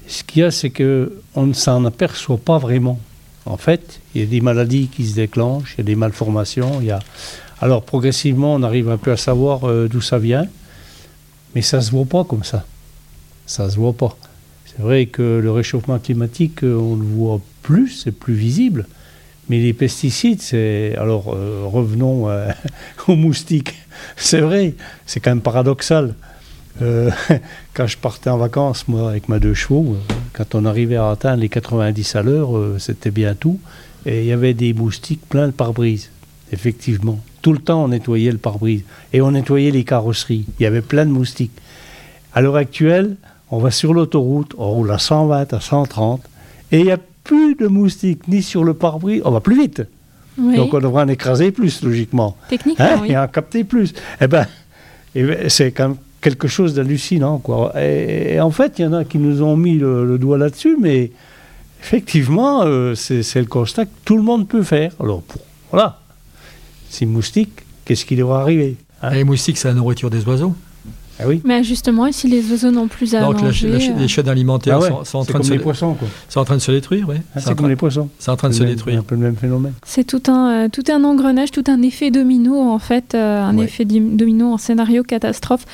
ce 0.08 0.24
qu'il 0.24 0.42
y 0.42 0.44
a, 0.44 0.52
c'est 0.52 0.70
qu'on 0.70 1.46
ne 1.46 1.54
s'en 1.54 1.84
aperçoit 1.86 2.38
pas 2.38 2.58
vraiment. 2.58 3.00
En 3.46 3.58
fait, 3.58 4.00
il 4.14 4.22
y 4.22 4.24
a 4.24 4.28
des 4.28 4.42
maladies 4.42 4.88
qui 4.88 5.06
se 5.06 5.16
déclenchent, 5.16 5.76
il 5.76 5.80
y 5.80 5.82
a 5.82 5.86
des 5.86 5.96
malformations. 5.96 6.80
Il 6.82 6.88
y 6.88 6.92
a... 6.92 7.00
Alors, 7.62 7.84
progressivement, 7.84 8.56
on 8.56 8.64
arrive 8.64 8.90
un 8.90 8.98
peu 8.98 9.12
à 9.12 9.18
savoir 9.18 9.66
euh, 9.66 9.88
d'où 9.88 10.02
ça 10.02 10.18
vient, 10.18 10.48
mais 11.54 11.62
ça 11.62 11.78
ne 11.78 11.82
se 11.82 11.92
voit 11.92 12.06
pas 12.06 12.24
comme 12.24 12.44
ça. 12.44 12.66
Ça 13.46 13.66
ne 13.66 13.70
se 13.70 13.76
voit 13.76 13.94
pas. 13.94 14.18
C'est 14.66 14.82
vrai 14.82 15.06
que 15.06 15.40
le 15.42 15.52
réchauffement 15.52 16.00
climatique, 16.00 16.64
euh, 16.64 16.76
on 16.76 16.96
le 16.96 17.06
voit 17.06 17.40
plus, 17.62 18.02
c'est 18.04 18.12
plus 18.12 18.34
visible. 18.34 18.88
Mais 19.48 19.60
les 19.60 19.74
pesticides, 19.74 20.42
c'est. 20.42 20.96
Alors, 20.98 21.34
euh, 21.36 21.66
revenons 21.66 22.28
aux 23.08 23.16
moustiques. 23.16 23.76
C'est 24.18 24.42
vrai, 24.42 24.74
c'est 25.06 25.20
quand 25.20 25.32
même 25.32 25.42
paradoxal. 25.42 26.16
Euh, 26.82 27.10
quand 27.74 27.88
je 27.88 27.98
partais 27.98 28.30
en 28.30 28.38
vacances, 28.38 28.88
moi, 28.88 29.10
avec 29.10 29.30
ma 29.30 29.40
deux 29.40 29.54
chevaux, 29.54 29.96
euh, 29.96 30.14
quand 30.34 30.56
on 30.56 30.66
arrivait 30.66 30.98
à 30.98 31.10
atteindre 31.10 31.42
les 31.42 31.50
90 31.50 32.16
à 32.16 32.24
l'heure, 32.24 32.58
euh, 32.58 32.78
c'était 32.80 33.12
bien 33.12 33.36
tout. 33.36 33.60
Et 34.06 34.22
il 34.22 34.28
y 34.28 34.32
avait 34.32 34.54
des 34.54 34.74
moustiques 34.74 35.28
plein 35.28 35.48
de 35.48 35.52
pare-brise, 35.52 36.10
effectivement. 36.52 37.20
Tout 37.42 37.54
le 37.54 37.60
temps, 37.60 37.86
on 37.86 37.88
nettoyait 37.90 38.32
le 38.32 38.38
pare-brise. 38.38 38.84
Et 39.14 39.22
on 39.22 39.32
nettoyait 39.32 39.72
les 39.72 39.84
carrosseries. 39.84 40.46
Il 40.60 40.64
y 40.64 40.66
avait 40.66 40.82
plein 40.82 41.06
de 41.06 41.12
moustiques. 41.12 41.58
À 42.34 42.42
l'heure 42.42 42.56
actuelle, 42.56 43.16
on 43.50 43.60
va 43.60 43.72
sur 43.72 43.94
l'autoroute, 43.94 44.54
on 44.58 44.70
roule 44.72 44.92
à 44.92 45.00
120, 45.00 45.54
à 45.54 45.60
130, 45.60 46.22
et 46.72 46.80
il 46.80 46.86
n'y 46.86 46.92
a 46.92 47.00
plus 47.24 47.56
de 47.56 47.68
moustiques, 47.68 48.28
ni 48.28 48.44
sur 48.44 48.64
le 48.64 48.74
pare-brise. 48.74 49.22
On 49.26 49.32
va 49.32 49.40
plus 49.40 49.60
vite. 49.60 49.84
Donc 50.38 50.74
on 50.74 50.80
devrait 50.80 51.04
en 51.04 51.08
écraser 51.08 51.52
plus, 51.52 51.82
logiquement. 51.82 52.36
Techniquement, 52.50 52.86
hein, 52.86 53.04
Et 53.06 53.18
en 53.18 53.28
capter 53.28 53.64
plus. 53.64 53.94
Eh 54.20 54.28
bien, 54.28 54.46
eh 55.16 55.24
ben, 55.24 55.50
c'est 55.50 55.72
quand 55.72 55.90
même 55.90 55.98
quelque 56.26 56.48
chose 56.48 56.74
d'hallucinant. 56.74 57.38
Quoi. 57.38 57.80
Et, 57.80 58.40
en 58.40 58.50
fait, 58.50 58.80
il 58.80 58.82
y 58.82 58.86
en 58.88 58.94
a 58.94 59.06
qui 59.06 59.20
nous 59.20 59.44
ont 59.44 59.56
mis 59.56 59.78
le, 59.78 60.18
doigt 60.18 60.40
là-dessus, 60.40 60.76
mais 60.82 61.12
effectivement, 61.80 62.64
euh, 62.64 62.96
c'est 62.96 63.36
le 63.36 63.46
constat 63.46 63.86
que 63.86 63.92
tout 64.06 64.18
le 64.18 64.24
monde 64.24 64.48
peut 64.48 64.64
faire. 64.64 64.92
Alors, 65.00 65.22
voilà, 65.70 66.00
ces 66.90 67.06
moustiques, 67.06 67.62
qu'est-ce 67.86 68.06
qui 68.06 68.16
leur 68.16 68.30
va 68.30 68.38
arriver 68.38 68.76
hein? 69.04 69.12
Les 69.12 69.24
moustiques, 69.24 69.60
c'est 69.60 69.68
la 69.68 69.76
nourriture 69.76 70.10
des 70.10 70.26
oiseaux. 70.26 70.56
Ah 71.20 71.24
oui. 71.28 71.42
Mais 71.46 71.64
justement, 71.64 72.12
si 72.12 72.28
les 72.28 72.52
oiseaux 72.52 72.72
n'ont 72.72 72.88
plus 72.88 73.16
à 73.16 73.22
Donc 73.22 73.42
manger, 73.42 73.70
la, 73.70 73.76
euh, 73.78 74.00
les 74.00 74.08
chaînes 74.08 74.28
alimentaires 74.28 74.76
Ah 74.78 74.84
ouais, 74.84 74.90
sont, 74.90 75.04
sont 75.06 75.18
en 75.20 75.24
c'est 75.24 75.30
train 75.32 75.40
de 75.40 75.44
comme 75.44 75.48
se, 75.48 75.54
les 75.54 75.60
poissons, 75.60 75.94
quoi. 75.94 76.08
sont 76.28 76.40
en 76.42 76.46
train 76.46 76.56
de 76.56 76.62
se 76.62 76.72
détruire, 76.72 77.08
oui. 77.08 77.16
Ah, 77.36 77.40
c'est, 77.40 77.56
comme 77.56 77.70
les 77.70 77.76
poissons. 77.78 78.10
c'est 78.20 78.32
en 78.32 78.36
train 78.36 78.50
de 78.50 78.54
se 78.54 78.64
même- 78.64 78.70
détruire. 78.74 79.00
Un 79.00 79.04
peu 79.04 79.16
le 79.16 79.22
même 79.22 79.36
phénomène. 79.38 79.72
c'est 79.86 80.04
tout 80.04 80.22
un, 80.28 80.66
euh, 80.66 80.68
tout 80.70 80.84
un 80.92 81.04
engrenage, 81.06 81.52
tout 81.52 81.64
un 81.68 81.82
effet 81.84 82.12
domino 82.12 82.60
en 82.60 82.80
fait, 82.80 83.16
euh, 83.16 83.42
un 83.44 83.58
Ouais. 83.58 83.64
effet 83.66 83.86
domino 83.86 84.52
en 84.52 84.58
scénario 84.58 85.04
catastrophe 85.04 85.66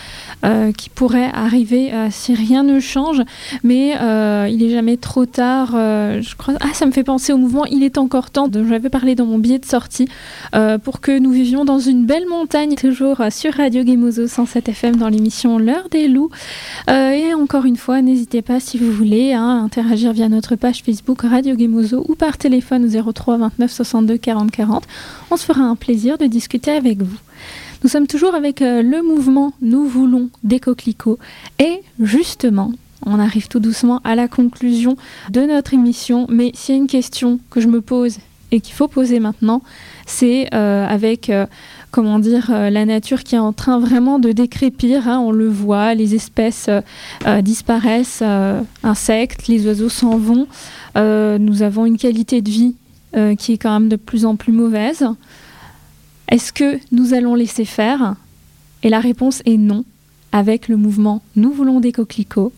euh, 0.45 0.71
qui 0.73 0.89
pourrait 0.89 1.31
arriver 1.33 1.91
euh, 1.91 2.07
si 2.11 2.35
rien 2.35 2.61
ne 2.61 2.79
change. 2.79 3.21
Mais 3.63 3.95
euh, 3.99 4.47
il 4.51 4.61
est 4.61 4.69
jamais 4.69 4.97
trop 4.97 5.25
tard. 5.25 5.71
euh, 5.73 6.21
je 6.21 6.35
crois. 6.35 6.53
Ah, 6.59 6.67
ça 6.73 6.85
me 6.85 6.91
fait 6.91 7.03
penser 7.03 7.33
au 7.33 7.37
mouvement. 7.37 7.65
Il 7.65 7.83
est 7.83 7.97
encore 7.97 8.29
temps. 8.29 8.47
dont 8.47 8.63
j'avais 8.67 8.89
parlé 8.89 9.15
dans 9.15 9.25
mon 9.25 9.39
billet 9.39 9.57
de 9.59 9.65
sortie 9.65 10.07
euh, 10.53 10.77
pour 10.77 11.01
que 11.01 11.17
nous 11.17 11.31
vivions 11.31 11.65
dans 11.65 11.79
une 11.79 12.05
belle 12.05 12.27
montagne, 12.29 12.75
toujours 12.75 13.21
euh, 13.21 13.29
sur 13.31 13.53
Radio 13.55 13.83
Gemozo 13.83 14.27
107 14.27 14.69
FM 14.69 14.97
dans 14.97 15.07
l'émission 15.07 15.30
L'heure 15.59 15.87
des 15.89 16.07
loups. 16.07 16.29
Euh, 16.89 17.11
et 17.11 17.33
encore 17.33 17.65
une 17.65 17.77
fois, 17.77 18.01
n'hésitez 18.01 18.41
pas 18.41 18.59
si 18.59 18.77
vous 18.77 18.91
voulez 18.91 19.33
à 19.33 19.41
interagir 19.41 20.13
via 20.13 20.27
notre 20.27 20.55
page 20.55 20.83
Facebook 20.83 21.21
Radio 21.21 21.57
Gemozo 21.57 22.05
ou 22.07 22.15
par 22.15 22.37
téléphone 22.37 22.85
au 22.85 23.11
03 23.13 23.37
29 23.37 23.71
62 23.71 24.17
40 24.17 24.51
40. 24.51 24.83
On 25.31 25.37
se 25.37 25.45
fera 25.45 25.61
un 25.61 25.75
plaisir 25.75 26.17
de 26.17 26.25
discuter 26.25 26.71
avec 26.71 27.01
vous. 27.01 27.17
Nous 27.83 27.89
sommes 27.89 28.07
toujours 28.07 28.35
avec 28.35 28.61
euh, 28.61 28.81
le 28.81 29.01
mouvement 29.01 29.53
Nous 29.61 29.85
voulons 29.85 30.29
des 30.43 30.59
coquelicots 30.59 31.17
et 31.59 31.81
justement, 31.99 32.73
on 33.05 33.17
arrive 33.17 33.47
tout 33.47 33.59
doucement 33.59 34.01
à 34.03 34.15
la 34.15 34.27
conclusion 34.27 34.97
de 35.29 35.41
notre 35.41 35.73
émission. 35.73 36.27
Mais 36.29 36.51
s'il 36.53 36.75
y 36.75 36.77
a 36.77 36.81
une 36.81 36.87
question 36.87 37.39
que 37.49 37.61
je 37.61 37.67
me 37.67 37.81
pose 37.81 38.17
et 38.51 38.59
qu'il 38.59 38.75
faut 38.75 38.87
poser 38.87 39.19
maintenant, 39.19 39.61
c'est 40.05 40.53
euh, 40.53 40.85
avec 40.85 41.31
comment 41.91 42.19
dire 42.19 42.49
euh, 42.49 42.69
la 42.69 42.85
nature 42.85 43.23
qui 43.23 43.35
est 43.35 43.39
en 43.39 43.53
train 43.53 43.79
vraiment 43.79 44.17
de 44.17 44.31
décrépir. 44.31 45.07
hein, 45.07 45.19
on 45.19 45.31
le 45.31 45.49
voit, 45.49 45.93
les 45.93 46.15
espèces 46.15 46.67
euh, 46.69 46.81
euh, 47.27 47.41
disparaissent, 47.41 48.23
insectes, 48.83 49.47
les 49.47 49.67
oiseaux 49.67 49.89
s'en 49.89 50.17
vont. 50.17 50.47
Nous 50.95 51.61
avons 51.61 51.85
une 51.85 51.97
qualité 51.97 52.41
de 52.41 52.49
vie 52.49 52.75
qui 53.37 53.53
est 53.53 53.57
quand 53.57 53.73
même 53.79 53.89
de 53.89 53.97
plus 53.97 54.25
en 54.25 54.35
plus 54.35 54.53
mauvaise. 54.53 55.05
Est-ce 56.29 56.53
que 56.53 56.79
nous 56.91 57.13
allons 57.13 57.35
laisser 57.35 57.65
faire? 57.65 58.15
Et 58.83 58.89
la 58.89 58.99
réponse 58.99 59.41
est 59.45 59.57
non, 59.57 59.83
avec 60.31 60.69
le 60.69 60.77
mouvement 60.77 61.21
Nous 61.35 61.51
voulons 61.51 61.81
des 61.81 61.91
coquelicots. 61.91 62.53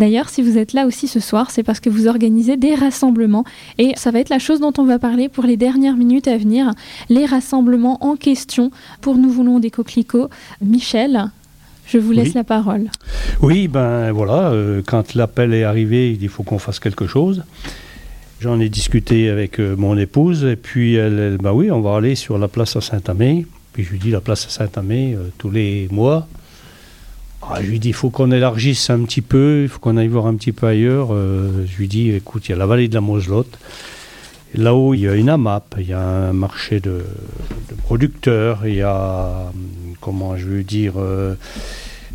D'ailleurs, 0.00 0.30
si 0.30 0.40
vous 0.40 0.56
êtes 0.56 0.72
là 0.72 0.86
aussi 0.86 1.08
ce 1.08 1.20
soir, 1.20 1.50
c'est 1.50 1.62
parce 1.62 1.78
que 1.78 1.90
vous 1.90 2.08
organisez 2.08 2.56
des 2.56 2.74
rassemblements 2.74 3.44
et 3.76 3.92
ça 3.96 4.10
va 4.10 4.20
être 4.20 4.30
la 4.30 4.38
chose 4.38 4.58
dont 4.58 4.72
on 4.78 4.84
va 4.84 4.98
parler 4.98 5.28
pour 5.28 5.44
les 5.44 5.58
dernières 5.58 5.94
minutes 5.94 6.26
à 6.26 6.38
venir, 6.38 6.70
les 7.10 7.26
rassemblements 7.26 8.02
en 8.02 8.16
question 8.16 8.70
pour 9.02 9.16
Nous 9.16 9.28
voulons 9.28 9.58
des 9.58 9.70
coquelicots. 9.70 10.30
Michel, 10.62 11.30
je 11.86 11.98
vous 11.98 12.12
laisse 12.12 12.28
Oui. 12.28 12.34
la 12.34 12.44
parole. 12.44 12.88
Oui, 13.42 13.68
ben 13.68 14.10
voilà, 14.10 14.48
euh, 14.52 14.80
quand 14.86 15.12
l'appel 15.14 15.52
est 15.52 15.64
arrivé, 15.64 16.16
il 16.18 16.28
faut 16.30 16.44
qu'on 16.44 16.58
fasse 16.58 16.80
quelque 16.80 17.06
chose. 17.06 17.42
J'en 18.40 18.58
ai 18.58 18.70
discuté 18.70 19.28
avec 19.28 19.60
euh, 19.60 19.76
mon 19.76 19.98
épouse, 19.98 20.44
et 20.44 20.56
puis 20.56 20.94
elle, 20.94 21.18
elle 21.18 21.36
bah 21.36 21.52
oui, 21.52 21.70
on 21.70 21.82
va 21.82 21.96
aller 21.96 22.14
sur 22.14 22.38
la 22.38 22.48
place 22.48 22.74
à 22.74 22.80
Saint-Amé. 22.80 23.44
Puis 23.74 23.84
je 23.84 23.90
lui 23.90 23.98
dis 23.98 24.10
la 24.12 24.22
place 24.22 24.46
à 24.46 24.48
Saint-Amé 24.48 25.12
euh, 25.14 25.28
tous 25.36 25.50
les 25.50 25.88
mois. 25.90 26.26
Ah, 27.42 27.60
je 27.62 27.66
lui 27.68 27.78
dis 27.78 27.88
il 27.88 27.94
faut 27.94 28.10
qu'on 28.10 28.30
élargisse 28.30 28.90
un 28.90 29.00
petit 29.04 29.22
peu, 29.22 29.62
il 29.62 29.68
faut 29.68 29.78
qu'on 29.78 29.96
aille 29.96 30.08
voir 30.08 30.26
un 30.26 30.34
petit 30.34 30.52
peu 30.52 30.66
ailleurs. 30.66 31.08
Euh, 31.12 31.64
je 31.66 31.78
lui 31.78 31.88
dis 31.88 32.10
écoute, 32.10 32.48
il 32.48 32.52
y 32.52 32.54
a 32.54 32.58
la 32.58 32.66
vallée 32.66 32.88
de 32.88 32.94
la 32.94 33.00
Moselotte. 33.00 33.58
Là-haut, 34.54 34.94
il 34.94 35.00
y 35.00 35.08
a 35.08 35.14
une 35.14 35.28
AMAP, 35.28 35.76
il 35.78 35.88
y 35.88 35.92
a 35.92 36.00
un 36.00 36.32
marché 36.32 36.80
de, 36.80 37.04
de 37.70 37.74
producteurs, 37.84 38.66
il 38.66 38.74
y 38.74 38.82
a, 38.82 39.52
comment 40.00 40.36
je 40.36 40.46
veux 40.46 40.64
dire, 40.64 40.94
euh, 40.98 41.34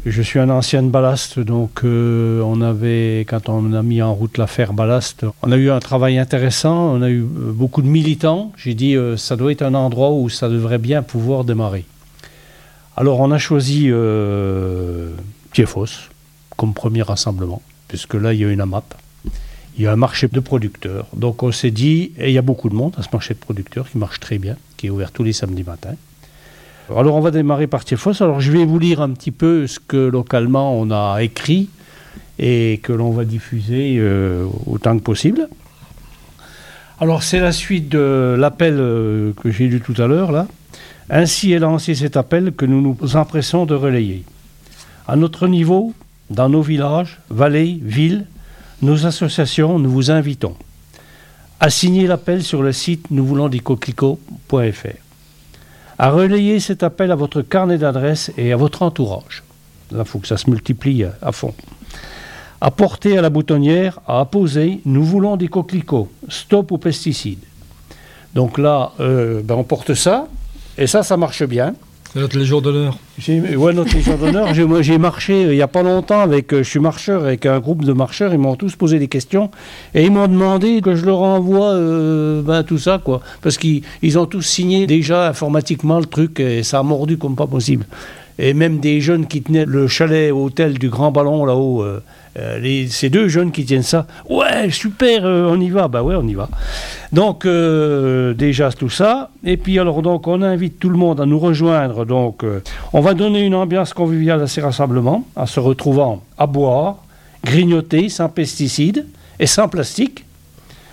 je 0.06 0.22
suis 0.22 0.38
un 0.38 0.50
ancien 0.50 0.84
ballast, 0.84 1.40
donc 1.40 1.82
euh, 1.86 2.42
on 2.42 2.62
avait, 2.62 3.22
quand 3.22 3.48
on 3.48 3.72
a 3.74 3.82
mis 3.82 4.02
en 4.02 4.14
route 4.14 4.38
l'affaire 4.38 4.74
ballast, 4.74 5.26
on 5.44 5.52
a 5.52 5.58
eu 5.58 5.72
un 5.72 5.80
travail 5.80 6.18
intéressant, 6.18 6.94
on 6.94 7.02
a 7.02 7.10
eu 7.10 7.22
beaucoup 7.22 7.82
de 7.82 7.88
militants. 7.88 8.52
J'ai 8.58 8.74
dit, 8.74 8.98
ça 9.16 9.38
doit 9.38 9.54
être 9.54 9.64
un 9.64 9.74
endroit 9.74 10.12
où 10.12 10.30
ça 10.30 10.50
devrait 10.50 10.78
bien 10.78 11.04
pouvoir 11.04 11.46
démarrer. 11.46 11.86
Alors 12.98 13.20
on 13.20 13.32
a 13.32 13.38
choisi 13.38 13.88
euh, 13.90 15.12
comme 16.56 16.74
premier 16.74 17.02
rassemblement, 17.02 17.62
puisque 17.88 18.14
là 18.14 18.34
il 18.34 18.40
y 18.40 18.46
a 18.46 18.50
une 18.50 18.62
AMAP, 18.62 18.96
il 19.78 19.84
y 19.84 19.88
a 19.88 19.92
un 19.92 19.98
marché 19.98 20.28
de 20.28 20.40
producteurs. 20.40 21.08
Donc 21.14 21.44
on 21.44 21.52
s'est 21.52 21.72
dit, 21.72 22.14
et 22.18 22.30
il 22.30 22.34
y 22.34 22.38
a 22.38 22.42
beaucoup 22.42 22.70
de 22.70 22.76
monde 22.76 22.94
à 22.98 23.04
ce 23.04 23.10
marché 23.12 23.34
de 23.34 23.40
producteurs 23.40 23.90
qui 23.90 23.98
marche 23.98 24.20
très 24.20 24.38
bien, 24.38 24.56
qui 24.78 24.88
est 24.88 24.90
ouvert 24.90 25.12
tous 25.12 25.24
les 25.24 25.34
samedis 25.34 25.64
matins. 25.64 25.96
Alors 26.96 27.16
on 27.16 27.20
va 27.20 27.32
démarrer 27.32 27.68
par 27.68 27.84
Thiefos. 27.84 28.22
Alors 28.22 28.40
je 28.40 28.52
vais 28.52 28.64
vous 28.64 28.80
lire 28.80 29.02
un 29.02 29.10
petit 29.10 29.32
peu 29.32 29.68
ce 29.68 29.80
que 29.80 29.98
localement 29.98 30.80
on 30.80 30.92
a 30.92 31.22
écrit 31.22 31.70
et 32.40 32.80
que 32.84 32.94
l'on 32.94 33.12
va 33.12 33.26
diffuser 33.26 33.96
euh, 33.98 34.46
autant 34.68 34.98
que 34.98 35.04
possible. 35.04 35.50
Alors 37.02 37.24
c'est 37.24 37.40
la 37.40 37.52
suite 37.52 37.90
de 37.90 38.36
l'appel 38.38 38.76
euh, 38.78 39.34
que 39.42 39.52
j'ai 39.52 39.68
lu 39.68 39.82
tout 39.82 40.00
à 40.02 40.08
l'heure 40.08 40.32
là. 40.32 40.48
Ainsi 41.10 41.52
est 41.52 41.60
lancé 41.60 41.96
cet 41.96 42.18
appel 42.18 42.52
que 42.54 42.66
nous 42.66 42.82
nous 42.82 43.16
empressons 43.16 43.66
de 43.66 43.76
relayer. 43.76 44.24
À 45.08 45.16
notre 45.16 45.48
niveau, 45.48 45.94
dans 46.30 46.50
nos 46.50 46.62
villages, 46.62 47.20
vallées, 47.30 47.80
villes, 47.82 48.26
nos 48.82 49.06
associations, 49.06 49.80
nous 49.80 49.92
vous 49.92 50.12
invitons 50.12 50.56
à 51.60 51.70
signer 51.70 52.08
l'appel 52.08 52.44
sur 52.44 52.62
le 52.62 52.72
site 52.74 53.08
nous 53.12 53.26
voulons 53.26 53.48
des 53.48 53.60
coquelicots.fr 53.60 54.88
à 55.98 56.10
relayer 56.10 56.60
cet 56.60 56.84
appel 56.84 57.12
à 57.12 57.16
votre 57.16 57.42
carnet 57.42 57.78
d'adresses 57.78 58.32
et 58.38 58.52
à 58.52 58.58
votre 58.58 58.82
entourage. 58.82 59.44
Il 59.92 60.04
faut 60.04 60.20
que 60.20 60.28
ça 60.28 60.36
se 60.36 60.50
multiplie 60.50 61.06
à 61.22 61.32
fond. 61.32 61.54
À 62.60 62.70
porter 62.70 63.18
à 63.18 63.22
la 63.22 63.30
boutonnière, 63.30 64.02
à 64.06 64.20
apposer, 64.20 64.82
nous 64.84 65.04
voulons 65.04 65.38
des 65.38 65.48
coquelicots, 65.48 66.10
stop 66.28 66.74
aux 66.74 66.78
pesticides. 66.78 67.44
Donc 68.34 68.58
là, 68.58 68.92
euh, 69.00 69.42
ben, 69.42 69.56
on 69.56 69.64
porte 69.64 69.94
ça, 69.94 70.28
et 70.78 70.88
ça, 70.88 71.04
ça 71.04 71.18
marche 71.18 71.44
bien. 71.44 71.74
C'est 72.14 72.22
notre 72.22 72.38
légion 72.38 72.62
d'honneur. 72.62 72.98
Ouais, 73.28 73.74
notre 73.74 73.94
légion 73.94 74.16
d'honneur. 74.16 74.54
J'ai- 74.54 74.64
moi, 74.64 74.82
J'ai 74.82 74.98
marché 74.98 75.34
euh, 75.34 75.52
il 75.54 75.58
n'y 75.58 75.62
a 75.62 75.68
pas 75.68 75.84
longtemps 75.84 76.22
avec. 76.22 76.54
euh, 76.54 76.64
je 76.64 76.70
suis 76.70 76.80
marcheur 76.80 77.24
avec 77.26 77.46
un 77.46 77.60
groupe 77.60 77.84
de 77.84 77.92
marcheurs. 77.92 78.32
Ils 78.34 78.40
m'ont 78.40 78.56
tous 78.56 78.74
posé 78.78 79.00
des 79.00 79.10
questions 79.10 79.52
et 79.94 80.04
ils 80.06 80.12
m'ont 80.12 80.28
demandé 80.30 80.80
que 80.82 80.96
je 80.96 81.06
leur 81.06 81.20
envoie 81.22 81.74
euh, 81.74 82.42
ben, 82.42 82.64
tout 82.64 82.78
ça, 82.78 83.02
quoi. 83.04 83.20
Parce 83.42 83.58
qu'ils 83.58 83.82
ils 84.02 84.18
ont 84.18 84.28
tous 84.28 84.44
signé 84.44 84.88
déjà 84.88 85.28
informatiquement 85.28 86.00
le 86.00 86.06
truc 86.06 86.40
et 86.40 86.64
ça 86.64 86.80
a 86.80 86.84
mordu 86.84 87.18
comme 87.18 87.36
pas 87.36 87.48
possible. 87.48 87.86
Et 88.40 88.54
même 88.54 88.80
des 88.80 89.02
jeunes 89.02 89.28
qui 89.28 89.42
tenaient 89.42 89.66
le 89.66 89.88
chalet 89.90 90.32
hôtel 90.32 90.78
du 90.80 90.88
Grand 90.90 91.12
Ballon 91.12 91.46
là-haut. 91.46 91.84
euh, 91.84 92.02
euh, 92.38 92.60
les- 92.60 92.88
ces 92.90 93.10
deux 93.10 93.30
jeunes 93.30 93.52
qui 93.54 93.64
tiennent 93.64 93.82
ça, 93.82 94.08
ouais, 94.30 94.70
super, 94.70 95.26
euh, 95.26 95.48
on 95.50 95.58
y 95.60 95.70
va, 95.70 95.88
bah 95.88 96.04
ouais, 96.04 96.16
on 96.18 96.28
y 96.28 96.34
va. 96.34 96.50
Donc 97.16 97.46
euh, 97.46 98.34
déjà 98.34 98.74
tout 98.74 98.90
ça, 98.90 99.30
et 99.46 99.56
puis 99.56 99.80
alors 99.80 100.02
donc 100.02 100.28
on 100.28 100.42
invite 100.42 100.80
tout 100.80 100.90
le 100.90 100.98
monde 100.98 101.22
à 101.22 101.26
nous 101.26 101.40
rejoindre. 101.40 102.04
Donc 102.04 102.44
euh, 102.44 102.60
on 102.92 103.00
va 103.00 103.14
donner 103.14 103.46
une 103.46 103.56
ambiance 103.56 103.94
conviviale 103.94 104.42
à 104.42 104.48
ces 104.48 104.60
rassemblements, 104.60 105.26
en 105.38 105.46
se 105.46 105.62
retrouvant 105.62 106.24
à 106.38 106.46
boire, 106.46 106.98
grignoter 107.42 108.10
sans 108.10 108.28
pesticides 108.28 109.06
et 109.40 109.48
sans 109.48 109.70
plastique. 109.70 110.26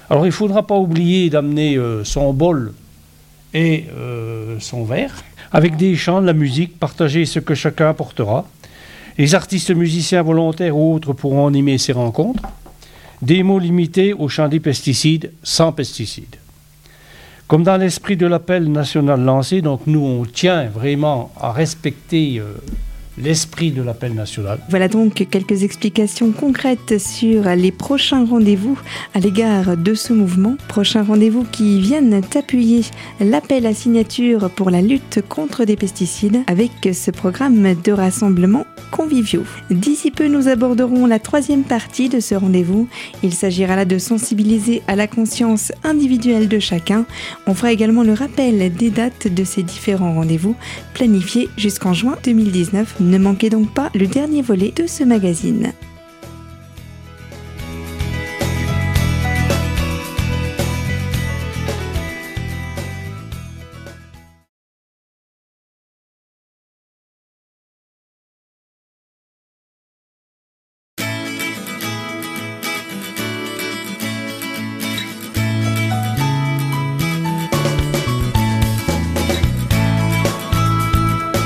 Alors 0.09 0.23
il 0.25 0.29
ne 0.29 0.33
faudra 0.33 0.65
pas 0.65 0.77
oublier 0.77 1.29
d'amener 1.29 1.77
euh, 1.77 2.05
son 2.05 2.33
bol 2.33 2.73
et 3.53 3.87
son 4.61 4.85
verre, 4.85 5.25
avec 5.51 5.77
des 5.77 5.97
chants, 5.97 6.23
de 6.23 6.27
la 6.27 6.33
musique, 6.35 6.79
partager 6.79 7.27
ce 7.27 7.41
que 7.41 7.57
chacun 7.57 7.91
apportera. 7.91 8.47
Les 9.19 9.35
artistes 9.35 9.75
musiciens 9.75 10.23
volontaires 10.23 10.77
ou 10.77 10.95
autres 10.95 11.13
pourront 11.15 11.49
animer 11.49 11.79
ces 11.79 11.93
rencontres. 11.93 12.45
Des 13.23 13.45
mots 13.45 13.61
limités 13.61 14.13
au 14.13 14.29
chant 14.29 14.49
des 14.49 14.61
pesticides, 14.61 15.33
sans 15.45 15.73
pesticides. 15.73 16.37
Comme 17.47 17.63
dans 17.63 17.77
l'esprit 17.77 18.17
de 18.17 18.27
l'appel 18.27 18.71
national 18.71 19.21
lancé, 19.21 19.63
donc 19.63 19.83
nous 19.87 20.01
on 20.01 20.25
tient 20.25 20.67
vraiment 20.67 21.31
à 21.39 21.53
respecter 21.53 22.41
euh, 22.41 22.55
l'esprit 23.19 23.71
de 23.71 23.83
l'appel 23.83 24.15
national. 24.15 24.59
Voilà 24.69 24.89
donc 24.89 25.27
quelques 25.31 25.63
explications 25.63 26.33
concrètes 26.33 26.99
sur 26.99 27.45
les 27.45 27.73
prochains 27.73 28.25
rendez-vous 28.25 28.79
à 29.15 29.21
l'égard 29.21 29.77
de 29.77 29.95
ce 29.95 30.13
mouvement. 30.13 30.57
Prochains 30.69 31.03
rendez-vous 31.03 31.45
qui 31.45 31.81
viennent 31.81 32.23
appuyer 32.35 32.83
l'appel 33.21 33.67
à 33.67 33.75
signature 33.75 34.51
pour 34.51 34.71
la 34.71 34.81
lutte 34.81 35.21
contre 35.29 35.65
des 35.65 35.77
pesticides 35.77 36.41
avec 36.47 36.71
ce 36.93 37.11
programme 37.11 37.75
de 37.75 37.93
rassemblement 37.93 38.65
conviviaux. 38.91 39.45
D'ici 39.71 40.11
peu, 40.11 40.29
nous 40.29 40.49
aborderons 40.49 41.07
la 41.07 41.19
troisième 41.19 41.65
partie 41.65 42.09
de 42.09 42.21
ce 42.21 42.35
rendez-vous. 42.35 42.89
Il 43.23 43.33
s'agira 43.33 43.77
là 43.77 43.85
de 43.85 43.99
sensibiliser 43.99 44.83
à 44.87 44.97
la 44.97 45.07
conscience 45.07 45.73
individuelle 45.85 46.49
de 46.49 46.59
chacun. 46.59 47.07
On 47.47 47.55
fera 47.55 47.73
également 47.73 48.03
le 48.03 48.13
rappel 48.13 48.73
des 48.75 48.91
dates 48.91 49.29
de 49.29 49.45
ces 49.45 49.63
différents 49.63 50.15
rendez-vous 50.15 50.55
planifiés 50.95 51.49
jusqu'en 51.57 51.95
juin 51.95 52.17
2019. 52.25 52.97
Ne 53.03 53.19
manquez 53.19 53.51
donc 53.51 53.69
pas 53.71 53.91
le 53.97 54.07
dernier 54.07 54.43
volet 54.43 54.73
de 54.77 54.87
ce 54.87 55.03
magazine. 55.03 55.73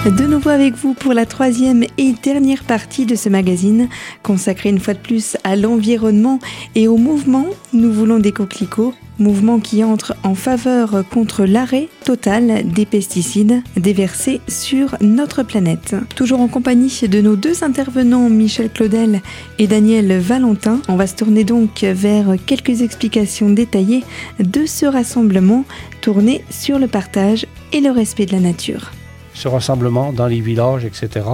De 0.07 0.25
nouveau 0.25 0.51
avec 0.51 0.77
vous 0.77 0.95
pour 0.95 1.15
la 1.15 1.27
troisième 1.27 1.83
et 1.99 2.15
dernière 2.23 2.63
partie 2.63 3.07
de 3.07 3.17
ce 3.17 3.29
magazine, 3.29 3.89
consacré 4.23 4.69
une 4.69 4.79
fois 4.79 4.95
de 4.95 5.01
plus 5.01 5.37
à 5.43 5.57
l'environnement 5.57 6.39
et 6.77 6.87
au 6.87 6.97
mouvement 6.97 7.47
Nous 7.73 7.93
voulons 7.93 8.21
des 8.21 8.31
coquelicots, 8.31 8.95
mouvement 9.19 9.59
qui 9.59 9.83
entre 9.83 10.15
en 10.23 10.37
faveur 10.37 11.03
contre 11.11 11.45
l'arrêt 11.45 11.89
total 12.05 12.69
des 12.73 12.87
pesticides 12.87 13.65
déversés 13.77 14.41
sur 14.47 14.95
notre 15.01 15.43
planète. 15.43 15.97
Toujours 16.15 16.41
en 16.41 16.47
compagnie 16.47 17.01
de 17.11 17.21
nos 17.21 17.35
deux 17.35 17.65
intervenants, 17.65 18.31
Michel 18.31 18.71
Claudel 18.71 19.23
et 19.59 19.67
Daniel 19.67 20.21
Valentin, 20.21 20.81
on 20.89 20.95
va 20.95 21.09
se 21.09 21.17
tourner 21.17 21.43
donc 21.43 21.83
vers 21.83 22.37
quelques 22.47 22.83
explications 22.83 23.51
détaillées 23.51 24.05
de 24.39 24.67
ce 24.67 24.87
rassemblement 24.87 25.65
tourné 26.01 26.45
sur 26.49 26.79
le 26.79 26.87
partage 26.87 27.45
et 27.73 27.81
le 27.81 27.91
respect 27.91 28.27
de 28.27 28.33
la 28.35 28.41
nature 28.41 28.93
ce 29.37 29.49
rassemblement 29.49 30.13
dans 30.13 30.27
les 30.27 30.41
villages, 30.41 30.85
etc. 30.85 31.25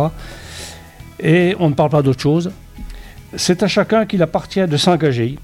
Et 1.20 1.54
on 1.60 1.70
ne 1.70 1.74
parle 1.74 1.90
pas 1.90 2.02
d'autre 2.02 2.20
chose. 2.20 2.50
C'est 3.36 3.62
à 3.62 3.68
chacun 3.68 4.04
qu'il 4.06 4.22
appartient 4.22 4.66
de 4.66 4.76
s'engager, 4.76 5.38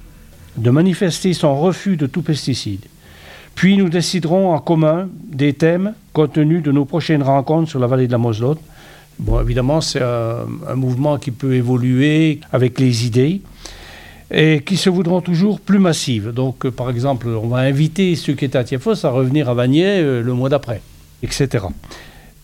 de 0.56 0.70
manifester 0.70 1.32
son 1.32 1.58
refus 1.58 1.96
de 1.96 2.06
tout 2.06 2.22
pesticide. 2.22 2.84
Puis 3.54 3.76
nous 3.76 3.88
déciderons 3.88 4.52
en 4.52 4.58
commun 4.58 5.08
des 5.24 5.52
thèmes 5.52 5.94
contenus 6.12 6.62
de 6.62 6.72
nos 6.72 6.84
prochaines 6.84 7.22
rencontres 7.22 7.70
sur 7.70 7.78
la 7.78 7.86
vallée 7.86 8.08
de 8.08 8.12
la 8.12 8.18
Moselotte. 8.18 8.60
Bon, 9.20 9.40
évidemment, 9.40 9.80
c'est 9.80 10.02
un, 10.02 10.74
mouvement 10.74 11.18
qui 11.18 11.30
peut 11.30 11.54
évoluer 11.54 12.40
avec 12.52 12.78
les 12.78 13.06
idées 13.06 13.40
et 14.30 14.62
qui 14.64 14.76
se 14.76 14.90
voudront 14.90 15.20
toujours 15.20 15.60
plus 15.60 15.78
massives. 15.78 16.32
Donc, 16.32 16.66
euh, 16.66 16.70
par 16.70 16.90
exemple, 16.90 17.28
on 17.28 17.48
va 17.48 17.58
inviter 17.58 18.14
ceux 18.14 18.34
qui 18.34 18.44
étaient 18.44 18.58
à 18.58 18.64
Tiefos 18.64 19.06
à 19.06 19.10
revenir 19.10 19.48
à 19.48 19.54
Vanier 19.54 20.00
euh, 20.00 20.22
le 20.22 20.34
mois 20.34 20.50
d'après, 20.50 20.82
etc 21.22 21.64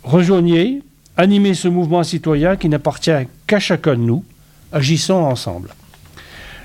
rejoignez, 0.05 0.83
animez 1.17 1.55
ce 1.55 1.69
mouvement 1.69 2.03
citoyen 2.03 2.57
qui 2.57 2.69
n'appartient 2.69 3.11
qu'à 3.47 3.59
chacun 3.59 3.95
de 3.95 4.01
nous. 4.01 4.25
Agissons 4.73 5.15
ensemble. 5.15 5.71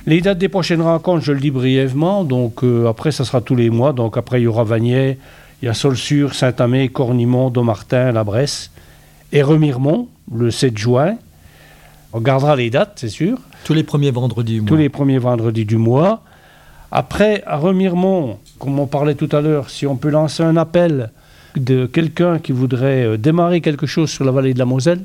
Les 0.06 0.22
dates 0.22 0.38
des 0.38 0.50
prochaines 0.50 0.82
rencontres, 0.82 1.24
je 1.24 1.32
le 1.32 1.40
dis 1.40 1.52
brièvement, 1.52 2.24
donc 2.24 2.64
euh, 2.64 2.88
après, 2.88 3.12
ça 3.12 3.26
sera 3.26 3.42
tous 3.42 3.56
les 3.56 3.70
mois. 3.70 3.94
Donc 3.94 4.18
après, 4.18 4.42
il 4.42 4.46
y 4.46 4.48
aura 4.48 4.64
Vanier, 4.64 5.20
il 5.62 5.66
y 5.66 5.70
a 5.70 5.74
Solsur, 5.74 6.34
Saint-Amé, 6.34 6.90
Cornimont, 6.90 7.50
Domartin, 7.50 8.12
La 8.12 8.24
Bresse 8.24 8.72
et 9.32 9.44
Remiremont, 9.44 10.08
le 10.34 10.50
7 10.52 10.78
juin. 10.78 11.16
On 12.14 12.22
gardera 12.22 12.56
les 12.56 12.70
dates, 12.70 12.94
c'est 12.96 13.10
sûr. 13.10 13.38
Tous 13.66 13.74
les 13.74 13.84
premiers 13.84 14.10
vendredis 14.10 14.54
du 14.54 14.62
mois. 14.62 14.68
Tous 14.68 14.76
les 14.78 14.90
premiers 14.90 15.20
vendredis 15.20 15.66
du 15.66 15.78
mois. 15.78 16.24
Après, 16.92 17.44
à 17.46 17.58
Remiremont, 17.58 18.40
comme 18.58 18.80
on 18.80 18.88
parlait 18.88 19.14
tout 19.14 19.30
à 19.32 19.42
l'heure, 19.42 19.70
si 19.70 19.86
on 19.86 19.96
peut 19.96 20.10
lancer 20.10 20.42
un 20.42 20.58
appel 20.58 21.12
de 21.56 21.86
quelqu'un 21.86 22.40
qui 22.40 22.52
voudrait 22.52 23.06
euh, 23.06 23.18
démarrer 23.18 23.62
quelque 23.62 23.86
chose 23.86 24.10
sur 24.10 24.26
la 24.26 24.32
vallée 24.32 24.54
de 24.54 24.60
la 24.60 24.66
Moselle, 24.66 25.04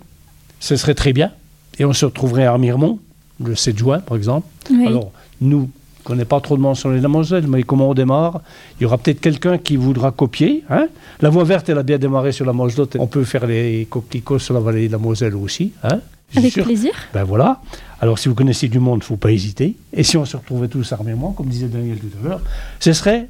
ce 0.61 0.77
serait 0.77 0.95
très 0.95 1.13
bien. 1.13 1.31
Et 1.79 1.85
on 1.85 1.93
se 1.93 2.05
retrouverait 2.05 2.45
à 2.45 2.53
Armiremont, 2.53 2.99
le 3.43 3.55
7 3.55 3.77
juin, 3.77 3.99
par 3.99 4.17
exemple. 4.17 4.47
Alors, 4.87 5.13
nous, 5.41 5.69
on 6.01 6.03
connaît 6.05 6.25
pas 6.25 6.41
trop 6.41 6.57
de 6.57 6.63
monde 6.63 6.77
sur 6.77 6.91
la 6.91 7.09
Moselle, 7.09 7.47
mais 7.49 7.63
comment 7.63 7.91
on 7.91 7.95
démarre? 7.95 8.41
Il 8.79 8.85
y 8.85 8.87
aura 8.87 8.99
peut-être 8.99 9.21
quelqu'un 9.21 9.59
qui 9.59 9.77
voudra 9.77 10.13
copier. 10.13 10.63
Hein? 10.71 10.87
La 11.21 11.31
voie 11.31 11.45
verte, 11.45 11.69
elle 11.69 11.79
a 11.79 11.83
bien 11.83 11.99
démarré 11.99 12.33
sur 12.33 12.47
la 12.47 12.53
Moselle. 12.53 12.87
On 12.99 13.07
peut 13.07 13.25
faire 13.25 13.47
les 13.47 13.87
coquelicots 13.91 14.39
sur 14.39 14.55
la 14.55 14.61
vallée 14.61 14.87
de 14.87 14.93
la 14.93 14.99
Moselle 14.99 15.35
aussi. 15.35 15.73
Hein? 15.83 16.01
Avec 16.37 16.55
plaisir. 16.55 16.93
Ben 17.13 17.25
voilà. 17.25 17.61
Alors, 18.01 18.19
si 18.19 18.29
vous 18.29 18.35
connaissez 18.35 18.69
du 18.69 18.79
monde, 18.79 18.97
il 18.97 19.05
ne 19.05 19.05
faut 19.05 19.17
pas 19.17 19.33
hésiter. 19.33 19.75
Et 19.93 20.03
si 20.03 20.17
on 20.17 20.25
se 20.25 20.37
retrouvait 20.37 20.69
tous 20.69 20.93
à 20.93 20.97
Armiremont, 20.97 21.33
comme 21.33 21.47
disait 21.47 21.69
Daniel 21.69 21.99
tout 21.99 22.11
à 22.23 22.29
l'heure, 22.29 22.41
ce 22.81 22.93
serait 22.93 23.29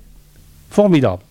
formidable. 0.70 1.22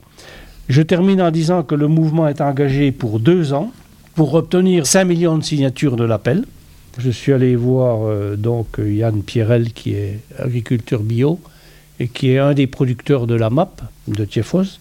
Je 0.69 0.81
termine 0.81 1.21
en 1.21 1.31
disant 1.31 1.63
que 1.63 1.75
le 1.75 1.87
mouvement 1.87 2.27
est 2.27 2.41
engagé 2.41 2.91
pour 2.91 3.19
deux 3.19 3.53
ans 3.53 3.71
pour 4.15 4.33
obtenir 4.33 4.85
5 4.85 5.05
millions 5.05 5.37
de 5.37 5.43
signatures 5.43 5.95
de 5.95 6.03
l'appel. 6.03 6.45
Je 6.99 7.09
suis 7.09 7.33
allé 7.33 7.55
voir 7.55 8.01
euh, 8.03 8.35
donc 8.35 8.77
Yann 8.77 9.23
Pierrel 9.23 9.73
qui 9.73 9.93
est 9.93 10.19
agriculteur 10.37 11.01
bio 11.01 11.39
et 11.99 12.07
qui 12.07 12.31
est 12.31 12.37
un 12.37 12.53
des 12.53 12.67
producteurs 12.67 13.27
de 13.27 13.35
la 13.35 13.49
MAP 13.49 13.81
de 14.07 14.25
Tiefos. 14.25 14.79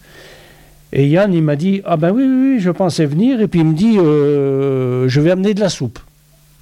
Et 0.91 1.07
Yann, 1.07 1.33
il 1.33 1.41
m'a 1.41 1.55
dit 1.55 1.81
Ah 1.85 1.97
ben 1.97 2.11
oui, 2.11 2.23
oui, 2.23 2.59
je 2.59 2.69
pensais 2.69 3.05
venir. 3.05 3.41
Et 3.41 3.47
puis 3.47 3.61
il 3.61 3.65
me 3.65 3.73
dit 3.73 3.97
euh, 3.97 5.09
Je 5.09 5.19
vais 5.21 5.31
amener 5.31 5.53
de 5.55 5.59
la 5.59 5.69
soupe. 5.69 5.99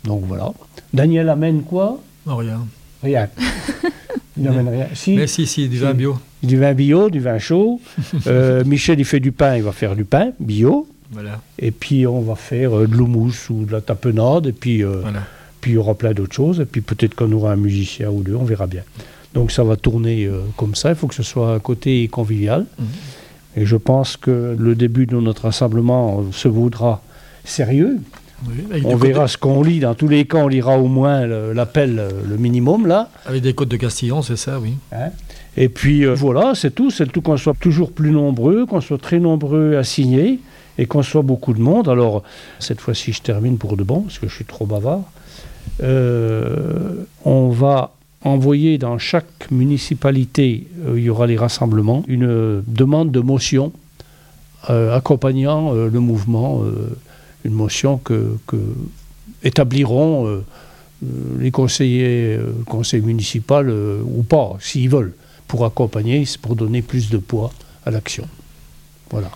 Donc 0.05 0.23
voilà. 0.25 0.51
Daniel 0.93 1.29
amène 1.29 1.63
quoi? 1.63 1.99
Rien. 2.25 2.65
Rien. 3.03 3.27
Il 4.37 4.43
n'amène 4.43 4.69
rien. 4.69 4.87
Si, 4.93 5.15
Mais 5.15 5.27
si, 5.27 5.45
si, 5.45 5.67
du 5.67 5.77
vin 5.77 5.93
bio. 5.93 6.17
Du 6.41 6.57
vin 6.57 6.73
bio, 6.73 7.09
du 7.09 7.19
vin 7.19 7.39
chaud. 7.39 7.79
Euh, 8.27 8.63
Michel, 8.65 8.99
il 8.99 9.05
fait 9.05 9.19
du 9.19 9.31
pain, 9.31 9.55
il 9.57 9.63
va 9.63 9.71
faire 9.71 9.95
du 9.95 10.05
pain 10.05 10.31
bio. 10.39 10.87
Voilà. 11.11 11.41
Et 11.59 11.71
puis 11.71 12.07
on 12.07 12.21
va 12.21 12.35
faire 12.35 12.77
euh, 12.77 12.87
de 12.87 12.95
l'houmous 12.95 13.49
ou 13.49 13.65
de 13.65 13.71
la 13.71 13.81
tapenade. 13.81 14.47
Et 14.47 14.51
puis, 14.51 14.83
euh, 14.83 15.01
puis 15.59 15.71
il 15.71 15.73
y 15.75 15.77
aura 15.77 15.95
plein 15.95 16.13
d'autres 16.13 16.35
choses. 16.35 16.59
Et 16.59 16.65
puis 16.65 16.81
peut-être 16.81 17.15
qu'on 17.15 17.31
aura 17.31 17.51
un 17.51 17.55
musicien 17.57 18.09
ou 18.09 18.21
deux, 18.21 18.35
on 18.35 18.43
verra 18.43 18.67
bien. 18.67 18.83
Donc 19.33 19.51
ça 19.51 19.63
va 19.63 19.75
tourner 19.75 20.29
comme 20.57 20.75
ça. 20.75 20.89
Il 20.89 20.95
faut 20.95 21.07
que 21.07 21.15
ce 21.15 21.23
soit 21.23 21.53
un 21.53 21.59
côté 21.59 22.07
convivial. 22.07 22.65
Mhm. 22.77 22.85
Et 23.57 23.65
je 23.65 23.75
pense 23.75 24.17
que 24.17 24.55
le 24.57 24.75
début 24.75 25.05
de 25.05 25.17
notre 25.17 25.43
rassemblement 25.43 26.23
se 26.31 26.47
voudra 26.47 27.01
sérieux 27.43 27.99
on 28.85 28.95
verra 28.95 29.27
ce 29.27 29.37
qu'on 29.37 29.63
lit. 29.63 29.79
Dans 29.79 29.95
tous 29.95 30.07
les 30.07 30.25
cas, 30.25 30.37
on 30.39 30.47
lira 30.47 30.77
au 30.77 30.87
moins 30.87 31.25
l'appel, 31.25 32.01
le, 32.27 32.37
minimum, 32.37 32.87
là. 32.87 33.09
Avec 33.25 33.41
des 33.41 33.53
codes 33.53 33.69
de 33.69 33.77
Castillon, 33.77 34.21
c'est 34.21 34.37
ça, 34.37 34.59
oui. 34.59 34.73
Hein 34.91 35.09
et 35.57 35.69
puis 35.69 36.05
euh, 36.05 36.13
voilà, 36.13 36.53
c'est 36.55 36.71
tout. 36.71 36.91
C'est 36.91 37.11
tout 37.11 37.21
qu'on 37.21 37.37
soit 37.37 37.55
toujours 37.59 37.91
plus 37.91 38.11
nombreux, 38.11 38.65
qu'on 38.65 38.81
soit 38.81 38.97
très 38.97 39.19
nombreux 39.19 39.75
à 39.77 39.83
signer 39.83 40.39
et 40.77 40.85
qu'on 40.85 41.03
soit 41.03 41.21
beaucoup 41.21 41.53
de 41.53 41.61
monde. 41.61 41.89
Alors, 41.89 42.23
cette 42.59 42.79
fois-ci, 42.79 43.11
je 43.13 43.21
termine 43.21 43.57
pour 43.57 43.75
de 43.75 43.83
bon, 43.83 44.01
parce 44.01 44.19
que 44.19 44.27
je 44.27 44.33
suis 44.33 44.45
trop 44.45 44.65
bavard. 44.65 45.01
Euh, 45.83 47.03
on 47.25 47.49
va 47.49 47.93
envoyer 48.23 48.77
dans 48.77 48.97
chaque 48.97 49.51
municipalité, 49.51 50.67
euh, 50.85 50.93
il 50.95 51.03
y 51.03 51.09
aura 51.09 51.27
les 51.27 51.37
rassemblements, 51.37 52.03
une 52.07 52.63
demande 52.67 53.11
de 53.11 53.19
motion 53.19 53.71
accompagnant 54.67 55.73
le 55.73 55.99
mouvement 55.99 56.61
une 57.43 57.53
motion 57.53 57.97
que, 57.97 58.37
établiront 59.43 60.27
euh, 60.27 60.45
euh, 61.03 61.07
les 61.39 61.51
conseillers, 61.51 62.35
euh, 62.37 62.53
conseils 62.65 63.01
municipaux 63.01 63.63
ou 63.63 64.23
pas, 64.23 64.57
s'ils 64.59 64.89
veulent, 64.89 65.13
pour 65.47 65.65
accompagner, 65.65 66.25
pour 66.41 66.55
donner 66.55 66.81
plus 66.81 67.09
de 67.09 67.17
poids 67.17 67.51
à 67.85 67.91
l'action. 67.91 68.27
Voilà. 69.09 69.31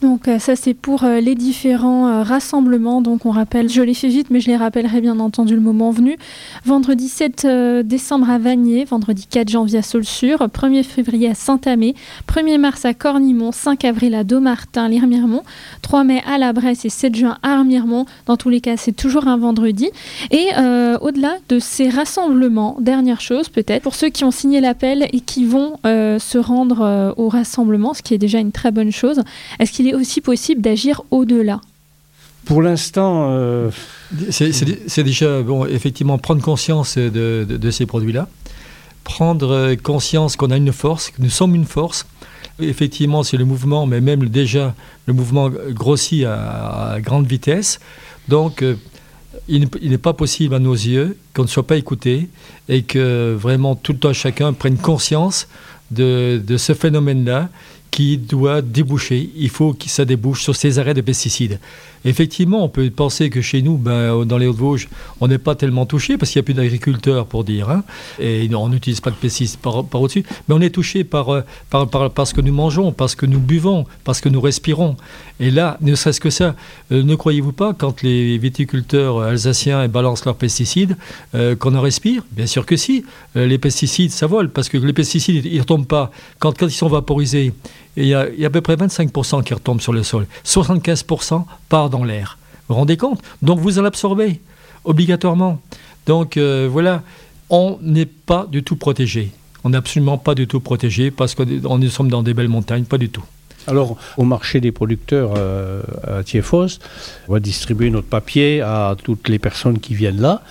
Donc 0.00 0.28
euh, 0.28 0.38
ça 0.38 0.54
c'est 0.54 0.74
pour 0.74 1.02
euh, 1.02 1.18
les 1.18 1.34
différents 1.34 2.06
euh, 2.06 2.22
rassemblements. 2.22 3.02
Donc 3.02 3.26
on 3.26 3.30
rappelle, 3.30 3.68
je 3.68 3.82
les 3.82 3.94
fais 3.94 4.08
vite, 4.08 4.28
mais 4.30 4.40
je 4.40 4.46
les 4.46 4.56
rappellerai 4.56 5.00
bien 5.00 5.18
entendu 5.18 5.54
le 5.54 5.60
moment 5.60 5.90
venu. 5.90 6.16
Vendredi 6.64 7.08
7 7.08 7.46
décembre 7.84 8.30
à 8.30 8.38
Vanier, 8.38 8.84
vendredi 8.84 9.26
4 9.28 9.48
janvier 9.48 9.80
à 9.80 9.82
Saulsure, 9.82 10.38
1er 10.38 10.84
février 10.84 11.30
à 11.30 11.34
Saint-Amé, 11.34 11.94
1er 12.28 12.58
mars 12.58 12.84
à 12.84 12.94
Cornimont, 12.94 13.50
5 13.50 13.84
avril 13.84 14.14
à 14.14 14.22
Domartin, 14.22 14.88
l'Irmiremont, 14.88 15.42
3 15.82 16.04
mai 16.04 16.22
à 16.26 16.38
La 16.38 16.52
Bresse 16.52 16.84
et 16.84 16.90
7 16.90 17.16
juin 17.16 17.38
à 17.42 17.54
Armiremont. 17.54 18.06
Dans 18.26 18.36
tous 18.36 18.50
les 18.50 18.60
cas, 18.60 18.76
c'est 18.76 18.92
toujours 18.92 19.26
un 19.26 19.36
vendredi. 19.36 19.90
Et 20.30 20.48
au-delà 21.00 21.36
de 21.48 21.58
ces 21.58 21.88
rassemblements, 21.88 22.76
dernière 22.80 23.20
chose 23.20 23.48
peut-être, 23.48 23.82
pour 23.82 23.94
ceux 23.94 24.10
qui 24.10 24.24
ont 24.24 24.30
signé 24.30 24.60
l'appel 24.60 25.08
et 25.12 25.20
qui 25.20 25.44
vont 25.44 25.78
se 25.84 26.38
rendre 26.38 27.14
au 27.16 27.28
rassemblement, 27.28 27.94
ce 27.94 28.02
qui 28.02 28.14
est 28.14 28.18
déjà 28.18 28.38
une 28.38 28.52
très 28.52 28.70
bonne 28.70 28.92
chose, 28.92 29.22
est-ce 29.58 29.72
qu'il 29.72 29.87
aussi 29.94 30.20
possible 30.20 30.60
d'agir 30.60 31.02
au-delà 31.10 31.60
Pour 32.44 32.62
l'instant... 32.62 33.28
Euh, 33.30 33.70
c'est 34.30 35.02
déjà, 35.02 35.42
bon, 35.42 35.66
effectivement, 35.66 36.18
prendre 36.18 36.42
conscience 36.42 36.96
de, 36.96 37.70
ces 37.70 37.86
produits-là, 37.86 38.28
prendre 39.04 39.74
conscience 39.82 40.36
qu'on 40.36 40.50
a 40.50 40.56
une 40.56 40.72
force, 40.72 41.10
que 41.10 41.20
nous 41.20 41.30
sommes 41.30 41.54
une 41.54 41.66
force. 41.66 42.06
Effectivement, 42.60 43.22
c'est 43.22 43.36
le 43.36 43.44
mouvement, 43.44 43.86
mais 43.86 44.00
même 44.00 44.28
déjà, 44.28 44.74
le 45.06 45.12
mouvement 45.12 45.50
grossit 45.70 46.24
à, 46.24 46.96
grande 47.00 47.26
vitesse. 47.26 47.80
Donc, 48.28 48.62
euh, 48.62 48.76
il 49.48 49.68
n'est 49.82 49.98
pas 49.98 50.12
possible 50.12 50.54
à 50.54 50.58
nos 50.58 50.74
yeux 50.74 51.16
qu'on 51.34 51.42
ne 51.42 51.48
soit 51.48 51.66
pas 51.66 51.76
écouté 51.76 52.28
et 52.68 52.82
que 52.82 53.34
vraiment 53.38 53.76
tout 53.76 53.92
le 53.92 53.98
temps 53.98 54.12
chacun 54.12 54.52
prenne 54.52 54.76
conscience 54.76 55.48
de, 55.90 56.42
de 56.44 56.56
ce 56.58 56.74
phénomène-là 56.74 57.48
qui 57.98 58.16
doit 58.16 58.62
déboucher. 58.62 59.28
Il 59.34 59.48
faut 59.48 59.72
que 59.72 59.88
ça 59.88 60.04
débouche 60.04 60.44
sur 60.44 60.54
ces 60.54 60.78
arrêts 60.78 60.94
de 60.94 61.00
pesticides. 61.00 61.58
Effectivement, 62.04 62.62
on 62.62 62.68
peut 62.68 62.88
penser 62.90 63.28
que 63.28 63.40
chez 63.40 63.60
nous, 63.60 63.76
ben, 63.76 64.24
dans 64.24 64.38
les 64.38 64.46
Hauts-de-Vosges, 64.46 64.88
on 65.20 65.26
n'est 65.26 65.38
pas 65.38 65.56
tellement 65.56 65.84
touché 65.84 66.16
parce 66.16 66.30
qu'il 66.30 66.38
n'y 66.38 66.44
a 66.44 66.46
plus 66.46 66.54
d'agriculteurs 66.54 67.26
pour 67.26 67.42
dire. 67.42 67.70
Hein, 67.70 67.82
et 68.20 68.48
on 68.54 68.68
n'utilise 68.68 69.00
pas 69.00 69.10
de 69.10 69.16
pesticides 69.16 69.58
par, 69.58 70.00
au-dessus. 70.00 70.24
Mais 70.48 70.54
on 70.54 70.60
est 70.60 70.70
touché 70.70 71.02
par, 71.02 71.30
euh, 71.30 71.40
par, 71.70 71.88
par, 71.88 72.26
ce 72.28 72.34
que 72.34 72.40
nous 72.40 72.52
mangeons, 72.52 72.92
parce 72.92 73.16
que 73.16 73.26
nous 73.26 73.40
buvons, 73.40 73.84
parce 74.04 74.20
que 74.20 74.28
nous 74.28 74.40
respirons. 74.40 74.96
Et 75.40 75.50
là, 75.50 75.76
ne 75.80 75.96
serait-ce 75.96 76.20
que 76.20 76.30
ça, 76.30 76.54
euh, 76.92 77.02
ne 77.02 77.16
croyez-vous 77.16 77.52
pas, 77.52 77.74
quand 77.74 78.02
les 78.02 78.38
viticulteurs 78.38 79.18
alsaciens 79.22 79.88
balancent 79.88 80.24
leurs 80.24 80.36
pesticides, 80.36 80.96
euh, 81.34 81.56
qu'on 81.56 81.74
en 81.74 81.80
respire? 81.80 82.22
Bien 82.30 82.46
sûr 82.46 82.64
que 82.64 82.76
si. 82.76 83.04
les 83.34 83.58
pesticides, 83.58 84.12
ça 84.12 84.28
vole, 84.28 84.50
parce 84.50 84.68
que 84.68 84.78
les 84.78 84.92
pesticides, 84.92 85.44
ils 85.44 85.56
ne 85.56 85.60
retombent 85.60 85.86
pas. 85.88 86.12
Quand, 86.38 86.56
quand 86.56 86.66
ils 86.66 86.70
sont 86.70 86.88
vaporisés, 86.88 87.52
il 87.98 88.06
y, 88.06 88.14
a, 88.14 88.20
à 88.20 88.50
peu 88.50 88.60
près 88.60 88.76
25% 88.76 89.42
qui 89.42 89.54
retombent 89.54 89.80
sur 89.80 89.92
le 89.92 90.02
sol. 90.02 90.26
75% 90.44 91.44
part 91.68 91.90
dans 91.90 92.04
l'air. 92.04 92.38
Vous 92.68 92.74
vous 92.74 92.80
rendez 92.80 92.96
compte? 92.96 93.20
Donc 93.42 93.58
vous 93.58 93.78
en 93.78 93.84
absorbez, 93.84 94.40
obligatoirement. 94.84 95.60
Donc 96.06 96.36
euh, 96.36 96.68
voilà, 96.70 97.02
on 97.50 97.78
n'est 97.82 98.06
pas 98.06 98.46
du 98.50 98.62
tout 98.62 98.76
protégé. 98.76 99.32
On 99.64 99.70
n'est 99.70 99.76
absolument 99.76 100.18
pas 100.18 100.34
du 100.34 100.46
tout 100.46 100.60
protégé 100.60 101.10
parce 101.10 101.34
que 101.34 101.42
nous 101.42 101.90
sommes 101.90 102.08
dans 102.08 102.22
des 102.22 102.34
belles 102.34 102.48
montagnes, 102.48 102.84
pas 102.84 102.98
du 102.98 103.08
tout. 103.08 103.24
Alors, 103.66 103.96
au 104.16 104.24
marché 104.24 104.60
des 104.60 104.72
producteurs 104.72 105.34
euh, 105.36 105.82
à 106.06 106.22
Thiefos, 106.22 106.78
on 107.26 107.32
va 107.32 107.40
distribuer 107.40 107.90
notre 107.90 108.06
papier 108.06 108.62
à 108.62 108.96
toutes 109.02 109.28
les 109.28 109.38
personnes 109.38 109.78
qui 109.78 109.94
viennent 109.94 110.20
là. 110.20 110.42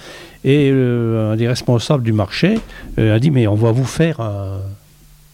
Et 0.44 0.70
euh, 0.72 1.32
un 1.32 1.36
des 1.36 1.48
responsables 1.48 2.04
du 2.04 2.14
marché 2.14 2.60
a 2.98 3.18
dit 3.20 3.32
Mais 3.32 3.48
on 3.48 3.56
va 3.56 3.72
vous 3.72 3.86
faire 3.86 4.20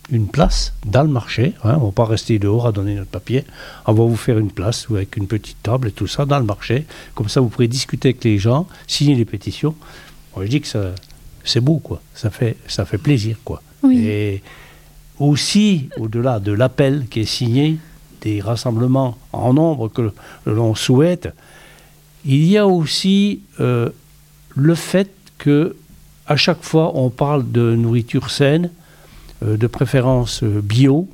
une 0.09 0.27
place 0.27 0.73
dans 0.85 1.03
le 1.03 1.09
marché. 1.09 1.53
Hein, 1.63 1.75
on 1.77 1.81
ne 1.81 1.85
va 1.87 1.91
pas 1.91 2.05
rester 2.05 2.39
dehors 2.39 2.67
à 2.67 2.71
donner 2.71 2.95
notre 2.95 3.09
papier. 3.09 3.45
On 3.85 3.93
va 3.93 4.03
vous 4.03 4.15
faire 4.15 4.37
une 4.37 4.51
place 4.51 4.87
avec 4.89 5.17
une 5.17 5.27
petite 5.27 5.61
table 5.63 5.89
et 5.89 5.91
tout 5.91 6.07
ça 6.07 6.25
dans 6.25 6.39
le 6.39 6.45
marché. 6.45 6.85
Comme 7.15 7.29
ça, 7.29 7.41
vous 7.41 7.49
pourrez 7.49 7.67
discuter 7.67 8.09
avec 8.09 8.23
les 8.23 8.37
gens, 8.37 8.67
signer 8.87 9.15
les 9.15 9.25
pétitions. 9.25 9.75
Moi, 10.35 10.45
je 10.45 10.49
dis 10.49 10.61
que 10.61 10.67
c'est 11.43 11.61
beau, 11.61 11.77
quoi. 11.77 12.01
Ça 12.13 12.29
fait, 12.29 12.57
ça 12.67 12.85
fait 12.85 12.97
plaisir, 12.97 13.37
quoi. 13.43 13.61
Et 13.91 14.41
aussi, 15.19 15.89
au-delà 15.97 16.39
de 16.39 16.51
l'appel 16.51 17.05
qui 17.09 17.21
est 17.21 17.25
signé, 17.25 17.77
des 18.21 18.39
rassemblements 18.39 19.17
en 19.33 19.53
nombre 19.53 19.89
que 19.89 20.13
l'on 20.45 20.75
souhaite, 20.75 21.29
il 22.25 22.45
y 22.45 22.57
a 22.57 22.65
aussi 22.65 23.41
euh, 23.59 23.89
le 24.55 24.75
fait 24.75 25.11
que 25.37 25.75
à 26.25 26.37
chaque 26.37 26.63
fois 26.63 26.91
on 26.95 27.09
parle 27.09 27.51
de 27.51 27.75
nourriture 27.75 28.29
saine, 28.29 28.69
de 29.43 29.67
préférence 29.67 30.43
euh, 30.43 30.61
bio, 30.61 31.07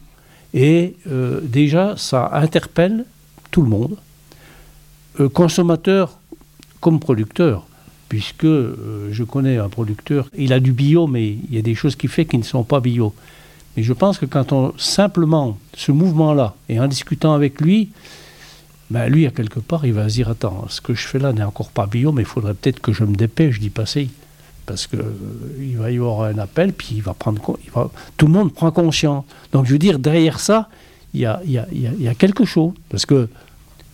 et 0.54 0.96
déjà 1.44 1.94
ça 1.96 2.32
interpelle 2.34 3.06
tout 3.52 3.62
le 3.62 3.70
monde, 3.70 3.98
consommateur 5.32 6.18
comme 6.80 7.00
producteur, 7.00 7.68
puisque 8.08 8.48
je 8.48 9.24
connais 9.24 9.58
un 9.58 9.70
producteur, 9.70 10.28
il 10.36 10.52
a 10.52 10.60
du 10.60 10.72
bio, 10.72 11.06
mais 11.06 11.28
il 11.28 11.54
y 11.54 11.60
a 11.60 11.62
des 11.62 11.76
choses 11.76 11.96
qu'il 11.96 12.10
fait 12.10 12.26
qui 12.26 12.40
ne 12.40 12.44
sont 12.44 12.64
pas 12.64 12.80
bio. 12.80 13.14
Et 13.78 13.84
je 13.84 13.94
pense 13.94 14.18
que 14.18 14.26
quand 14.26 14.52
on 14.52 14.74
simplement 14.78 15.60
ce 15.76 15.92
mouvement-là, 15.92 16.56
et 16.68 16.80
en 16.80 16.88
discutant 16.88 17.34
avec 17.34 17.62
lui, 17.62 17.90
ben 18.90 19.08
lui, 19.08 19.28
à 19.28 19.32
quelque 19.32 19.60
part, 19.60 19.86
il 19.86 19.94
va 19.94 20.10
se 20.10 20.16
dire 20.16 20.30
Attends, 20.30 20.66
ce 20.68 20.82
que 20.82 20.96
je 20.96 21.08
fais 21.08 21.20
là 21.20 21.32
n'est 21.32 21.44
encore 21.44 21.70
pas 21.70 21.86
bio, 21.86 22.12
mais 22.12 22.24
il 22.24 22.28
faudrait 22.28 22.56
peut-être 22.56 22.82
que 22.82 22.92
je 22.92 23.04
me 23.04 23.16
dépêche 23.16 23.60
d'y 23.60 23.70
passer. 23.70 24.10
Parce 24.70 24.86
qu'il 24.86 25.00
euh, 25.00 25.80
va 25.80 25.90
y 25.90 25.98
avoir 25.98 26.22
un 26.22 26.38
appel, 26.38 26.74
puis 26.74 26.90
il 26.92 27.02
va 27.02 27.16
prendre. 27.16 27.42
Il 27.66 27.72
tout 28.18 28.28
le 28.28 28.32
monde 28.32 28.54
prend 28.54 28.70
conscience. 28.70 29.26
Donc, 29.52 29.66
je 29.66 29.72
veux 29.72 29.80
dire, 29.80 29.98
derrière 29.98 30.40
ça, 30.40 30.70
il 31.16 31.22
y 31.22 31.26
a, 31.26 32.14
quelque 32.16 32.46
chose. 32.46 32.74
Parce 32.88 33.08
que 33.08 33.30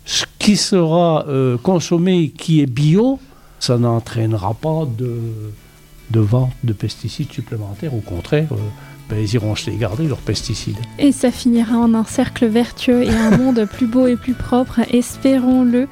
ce 0.04 0.26
qui 0.38 0.58
sera 0.58 1.26
euh, 1.30 1.58
consommé 1.58 2.30
qui 2.30 2.60
est 2.60 2.66
bio, 2.66 3.20
ça 3.58 3.78
n'entraînera 3.78 4.54
pas 4.54 4.86
de, 4.86 5.18
de 6.12 6.20
vente 6.20 6.52
de 6.66 6.74
pesticides 6.74 7.32
supplémentaires. 7.32 7.94
Au 7.94 8.02
contraire. 8.02 8.50
Euh, 8.52 8.58
ben, 9.10 9.20
ils 9.20 9.34
iront 9.36 9.56
se 9.56 9.70
les 9.70 9.78
garder, 9.78 10.08
leurs 10.08 10.18
pesticides. 10.18 10.78
Et 10.98 11.12
ça 11.12 11.32
finira 11.32 11.78
en 11.78 11.94
un 11.94 12.06
cercle 12.06 12.46
vertueux 12.48 13.04
et 13.04 13.10
un 13.10 13.38
monde 13.38 13.65
plus 13.72 13.88
beau 13.88 14.08
et 14.08 14.15
plus 14.15 14.34
propre, 14.34 14.82
espérons-le. 14.91 15.88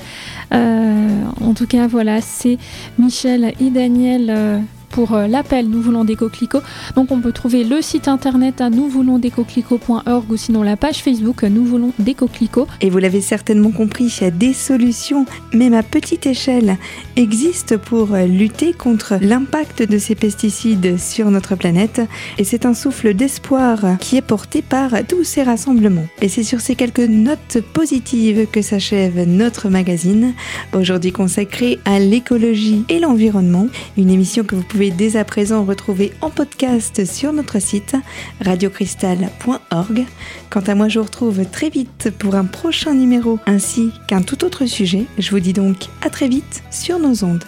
Euh, 0.54 1.24
en 1.42 1.54
tout 1.54 1.68
cas, 1.68 1.88
voilà, 1.88 2.22
c'est 2.22 2.58
Michel 2.98 3.54
et 3.60 3.70
Daniel. 3.70 4.64
Euh, 4.94 5.04
pour 5.04 5.16
euh, 5.16 5.28
l'appel 5.28 5.70
Nous 5.70 5.82
voulons 5.82 6.04
des 6.04 6.16
coquelicots. 6.16 6.62
Donc 6.96 7.12
on 7.12 7.20
peut 7.20 7.32
trouver 7.32 7.64
le 7.64 7.82
site 7.82 8.08
internet 8.08 8.62
à 8.62 8.70
nous 8.70 8.88
voulons 8.88 9.18
des 9.18 9.32
coquelicots.org 9.32 10.32
ou 10.32 10.38
sinon 10.38 10.64
la 10.64 10.78
page 10.78 10.98
Facebook 10.98 11.44
Nous 11.44 11.66
voulons 11.66 11.92
des 12.00 12.14
coquelicots. 12.14 12.68
Et 12.82 12.90
vous 12.90 13.00
l'avez 13.00 13.22
certainement 13.22 13.72
compris, 13.72 14.06
il 14.06 14.24
y 14.24 14.28
a 14.28 14.32
des 14.32 14.54
solutions, 14.54 15.26
même 15.54 15.74
à 15.74 15.84
petite 15.84 16.26
échelle, 16.26 16.78
existent 17.16 17.78
pour 17.78 18.16
lutter 18.16 18.74
contre 18.74 19.16
l'impact 19.20 19.84
de 19.84 19.98
ces 19.98 20.16
pesticides 20.16 20.98
sur 20.98 21.32
notre 21.32 21.56
planète. 21.56 22.02
Et 22.38 22.44
c'est 22.44 22.66
un 22.66 22.74
souffle 22.74 23.14
d'espoir 23.14 23.98
qui 24.00 24.18
est 24.18 24.22
porté 24.22 24.62
par 24.62 24.92
tous 25.08 25.24
ces 25.24 25.44
rassemblements. 25.44 26.08
Et 26.22 26.30
c'est 26.30 26.44
sur 26.44 26.62
ces 26.62 26.76
quelques 26.76 27.00
notes 27.00 27.60
positives 27.74 28.48
que 28.52 28.62
s'achève 28.62 29.28
notre 29.28 29.70
magazine, 29.70 30.34
aujourd'hui 30.74 31.12
consacré 31.12 31.80
à 31.86 32.00
l'écologie 32.00 32.86
et 32.90 33.00
l'environnement, 33.00 33.68
une 33.98 34.10
émission 34.10 34.44
que 34.44 34.56
vous 34.56 34.64
dès 34.92 35.18
à 35.18 35.24
présent 35.24 35.64
retrouver 35.64 36.14
en 36.22 36.30
podcast 36.30 37.06
sur 37.06 37.34
notre 37.34 37.60
site 37.60 37.96
radiocristal.org. 38.42 40.06
Quant 40.50 40.62
à 40.62 40.76
moi, 40.76 40.90
je 40.90 41.00
vous 41.00 41.06
retrouve 41.06 41.46
très 41.50 41.70
vite 41.70 42.10
pour 42.20 42.36
un 42.36 42.46
prochain 42.46 42.94
numéro 42.94 43.40
ainsi 43.46 43.92
qu'un 44.08 44.22
tout 44.22 44.44
autre 44.46 44.66
sujet. 44.66 45.06
Je 45.18 45.32
vous 45.32 45.40
dis 45.40 45.54
donc 45.54 45.88
à 46.02 46.10
très 46.10 46.28
vite 46.28 46.64
sur 46.72 47.00
nos 47.00 47.24
ondes. 47.24 47.44